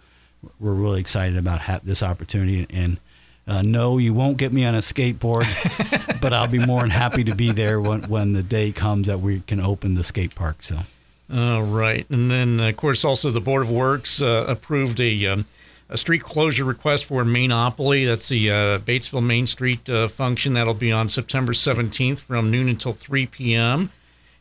we're 0.59 0.73
really 0.73 0.99
excited 0.99 1.37
about 1.37 1.61
ha- 1.61 1.79
this 1.81 2.03
opportunity 2.03 2.67
and 2.69 2.99
uh, 3.47 3.61
no, 3.61 3.99
you 3.99 4.13
won't 4.13 4.37
get 4.37 4.51
me 4.51 4.65
on 4.65 4.73
a 4.73 4.79
skateboard, 4.79 5.45
but 6.21 6.33
I'll 6.33 6.47
be 6.47 6.57
more 6.57 6.81
than 6.81 6.89
happy 6.89 7.23
to 7.25 7.35
be 7.35 7.51
there 7.51 7.79
when, 7.79 8.01
when 8.09 8.33
the 8.33 8.41
day 8.41 8.71
comes 8.71 9.07
that 9.07 9.19
we 9.19 9.41
can 9.41 9.59
open 9.59 9.93
the 9.93 10.03
skate 10.03 10.33
park. 10.33 10.63
So, 10.63 10.79
all 11.31 11.63
right, 11.63 12.09
and 12.09 12.31
then 12.31 12.59
of 12.59 12.75
course 12.75 13.05
also 13.05 13.29
the 13.29 13.39
Board 13.39 13.61
of 13.61 13.71
Works 13.71 14.21
uh, 14.21 14.45
approved 14.47 14.99
a 14.99 15.27
um, 15.27 15.45
a 15.89 15.97
street 15.97 16.23
closure 16.23 16.63
request 16.63 17.05
for 17.05 17.23
Mainopoly. 17.23 18.07
That's 18.07 18.29
the 18.29 18.49
uh, 18.51 18.79
Batesville 18.79 19.23
Main 19.23 19.47
Street 19.47 19.89
uh, 19.89 20.07
function 20.07 20.53
that'll 20.53 20.73
be 20.73 20.91
on 20.91 21.07
September 21.07 21.53
17th 21.53 22.21
from 22.21 22.51
noon 22.51 22.69
until 22.69 22.93
3 22.93 23.27
p.m. 23.27 23.91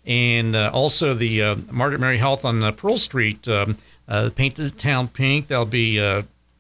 And 0.07 0.57
uh, 0.57 0.71
also 0.73 1.15
the 1.15 1.43
uh, 1.43 1.57
Margaret 1.71 2.01
Mary 2.01 2.19
Health 2.19 2.45
on 2.45 2.73
Pearl 2.75 2.97
Street, 2.97 3.47
um, 3.49 3.77
paint 4.35 4.55
the 4.57 4.71
town 4.71 5.09
pink. 5.09 5.49
That'll 5.49 5.65
be 5.65 5.99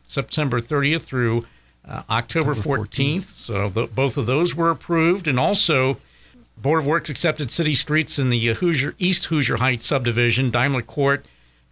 September 0.06 0.60
30th 0.60 1.02
through 1.02 1.46
uh, 1.86 2.02
October 2.08 2.54
14th. 2.54 2.86
14th. 2.86 3.22
So 3.34 3.68
the, 3.68 3.86
both 3.86 4.16
of 4.16 4.26
those 4.26 4.54
were 4.54 4.70
approved. 4.70 5.28
And 5.28 5.38
also, 5.38 5.98
Board 6.56 6.80
of 6.80 6.86
Works 6.86 7.10
accepted 7.10 7.50
city 7.50 7.74
streets 7.74 8.18
in 8.18 8.30
the 8.30 8.50
uh, 8.50 8.54
Hoosier 8.54 8.94
East 8.98 9.26
Hoosier 9.26 9.56
Heights 9.56 9.86
subdivision, 9.86 10.50
Daimler 10.50 10.82
Court, 10.82 11.24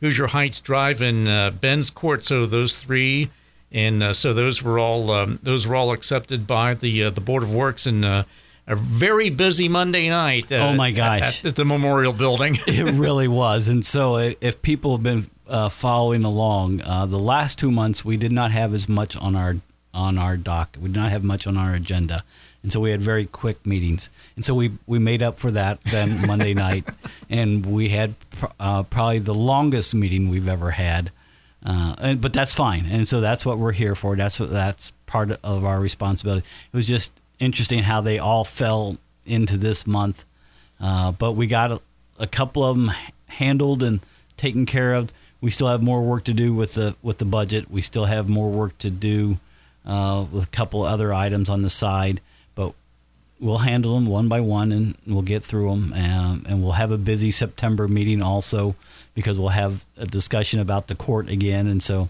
Hoosier 0.02 0.26
Heights 0.26 0.60
Drive, 0.60 1.00
and 1.00 1.28
uh, 1.28 1.52
Benz 1.52 1.88
Court. 1.88 2.22
So 2.22 2.44
those 2.44 2.76
three, 2.76 3.30
and 3.70 4.02
uh, 4.02 4.12
so 4.12 4.34
those 4.34 4.62
were 4.62 4.78
all 4.78 5.10
um, 5.12 5.38
those 5.42 5.66
were 5.66 5.76
all 5.76 5.92
accepted 5.92 6.46
by 6.46 6.74
the 6.74 7.04
uh, 7.04 7.10
the 7.10 7.22
Board 7.22 7.42
of 7.42 7.52
Works 7.52 7.86
and. 7.86 8.04
Uh, 8.04 8.24
a 8.64 8.76
very 8.76 9.28
busy 9.28 9.68
Monday 9.68 10.08
night. 10.08 10.52
oh 10.52 10.72
my 10.72 10.92
gosh! 10.92 11.40
At, 11.40 11.46
at, 11.46 11.56
the 11.56 11.64
Memorial 11.64 12.12
Building. 12.12 12.56
it 12.68 12.94
really 12.94 13.26
was, 13.26 13.66
and 13.66 13.84
so 13.84 14.18
if 14.18 14.62
people 14.62 14.92
have 14.92 15.02
been 15.02 15.28
following 15.68 16.22
along, 16.22 16.76
the 16.76 17.18
last 17.18 17.58
two 17.58 17.72
months 17.72 18.04
we 18.04 18.16
did 18.16 18.30
not 18.30 18.52
have 18.52 18.72
as 18.72 18.88
much 18.88 19.16
on 19.16 19.34
our 19.34 19.56
on 19.92 20.16
our 20.16 20.36
dock. 20.36 20.76
We 20.80 20.90
did 20.90 20.96
not 20.96 21.10
have 21.10 21.24
much 21.24 21.48
on 21.48 21.56
our 21.56 21.74
agenda, 21.74 22.22
and 22.62 22.70
so 22.70 22.80
we 22.80 22.90
had 22.90 23.00
very 23.00 23.26
quick 23.26 23.64
meetings. 23.66 24.08
And 24.36 24.44
so 24.44 24.54
we 24.54 24.72
we 24.86 24.98
made 24.98 25.22
up 25.22 25.38
for 25.38 25.50
that 25.50 25.80
then 25.82 26.26
Monday 26.26 26.54
night, 26.54 26.84
and 27.28 27.66
we 27.66 27.88
had 27.88 28.14
uh, 28.60 28.84
probably 28.84 29.18
the 29.18 29.34
longest 29.34 29.94
meeting 29.94 30.28
we've 30.28 30.48
ever 30.48 30.70
had. 30.70 31.10
Uh, 31.64 31.94
and, 31.98 32.20
but 32.20 32.32
that's 32.32 32.54
fine, 32.54 32.86
and 32.86 33.06
so 33.06 33.20
that's 33.20 33.46
what 33.46 33.56
we're 33.56 33.72
here 33.72 33.94
for. 33.94 34.16
That's 34.16 34.40
what 34.40 34.50
that's 34.50 34.90
part 35.06 35.30
of 35.30 35.64
our 35.64 35.78
responsibility. 35.78 36.44
It 36.72 36.76
was 36.76 36.86
just 36.86 37.12
interesting 37.38 37.84
how 37.84 38.00
they 38.00 38.18
all 38.18 38.44
fell 38.44 38.96
into 39.24 39.56
this 39.56 39.86
month, 39.86 40.24
uh, 40.80 41.12
but 41.12 41.32
we 41.32 41.46
got 41.46 41.70
a, 41.70 41.80
a 42.18 42.26
couple 42.26 42.64
of 42.64 42.76
them 42.76 42.90
handled 43.26 43.84
and 43.84 44.00
taken 44.36 44.66
care 44.66 44.94
of. 44.94 45.12
We 45.40 45.50
still 45.50 45.68
have 45.68 45.82
more 45.82 46.02
work 46.02 46.24
to 46.24 46.34
do 46.34 46.52
with 46.52 46.74
the 46.74 46.96
with 47.00 47.18
the 47.18 47.24
budget. 47.24 47.70
We 47.70 47.80
still 47.80 48.06
have 48.06 48.28
more 48.28 48.50
work 48.50 48.76
to 48.78 48.90
do 48.90 49.38
uh, 49.86 50.24
with 50.32 50.44
a 50.44 50.50
couple 50.50 50.82
other 50.82 51.12
items 51.12 51.48
on 51.48 51.62
the 51.62 51.70
side. 51.70 52.20
We'll 53.42 53.58
handle 53.58 53.96
them 53.96 54.06
one 54.06 54.28
by 54.28 54.40
one 54.40 54.70
and 54.70 54.96
we'll 55.04 55.22
get 55.22 55.42
through 55.42 55.70
them. 55.70 55.92
Um, 55.92 56.46
and 56.48 56.62
we'll 56.62 56.72
have 56.72 56.92
a 56.92 56.96
busy 56.96 57.32
September 57.32 57.88
meeting 57.88 58.22
also 58.22 58.76
because 59.14 59.36
we'll 59.36 59.48
have 59.48 59.84
a 59.98 60.06
discussion 60.06 60.60
about 60.60 60.86
the 60.86 60.94
court 60.94 61.28
again. 61.28 61.66
And 61.66 61.82
so, 61.82 62.08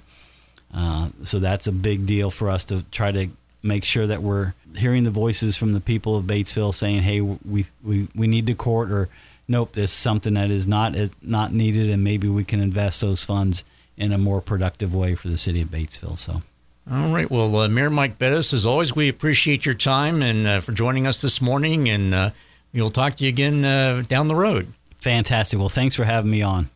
uh, 0.75 1.09
so 1.25 1.39
that's 1.39 1.67
a 1.67 1.73
big 1.73 2.05
deal 2.05 2.31
for 2.31 2.51
us 2.51 2.67
to 2.67 2.83
try 2.91 3.13
to 3.13 3.29
make 3.63 3.85
sure 3.85 4.07
that 4.07 4.23
we're 4.23 4.53
hearing 4.77 5.05
the 5.05 5.11
voices 5.11 5.57
from 5.57 5.73
the 5.73 5.81
people 5.81 6.17
of 6.17 6.25
Batesville 6.25 6.75
saying, 6.75 7.03
"Hey, 7.03 7.21
we 7.21 7.65
we, 7.83 8.09
we 8.15 8.27
need 8.27 8.47
the 8.47 8.55
court," 8.55 8.91
or 8.91 9.09
"Nope, 9.49 9.73
this 9.73 9.91
is 9.91 9.97
something 9.97 10.35
that 10.35 10.51
is 10.51 10.67
not 10.67 10.95
not 11.23 11.53
needed, 11.53 11.91
and 11.91 12.05
maybe 12.05 12.29
we 12.29 12.45
can 12.45 12.61
invest 12.61 13.01
those 13.01 13.25
funds 13.25 13.65
in 13.97 14.13
a 14.13 14.19
more 14.19 14.41
productive 14.41 14.95
way 14.95 15.15
for 15.15 15.29
the 15.29 15.39
city 15.39 15.63
of 15.63 15.69
Batesville." 15.69 16.19
So. 16.19 16.43
All 16.91 17.15
right. 17.15 17.31
Well, 17.31 17.55
uh, 17.57 17.69
Mayor 17.69 17.91
Mike 17.91 18.19
Bettice, 18.19 18.53
as 18.53 18.67
always, 18.67 18.95
we 18.95 19.09
appreciate 19.09 19.65
your 19.65 19.75
time 19.75 20.21
and 20.23 20.47
uh, 20.47 20.61
for 20.61 20.73
joining 20.73 21.07
us 21.07 21.21
this 21.21 21.41
morning. 21.41 21.89
And 21.89 22.13
uh, 22.13 22.31
we'll 22.75 22.91
talk 22.91 23.17
to 23.17 23.25
you 23.25 23.29
again 23.29 23.65
uh, 23.65 24.03
down 24.09 24.29
the 24.29 24.35
road. 24.35 24.73
Fantastic. 24.99 25.59
Well, 25.59 25.69
thanks 25.69 25.95
for 25.95 26.05
having 26.05 26.31
me 26.31 26.43
on. 26.43 26.71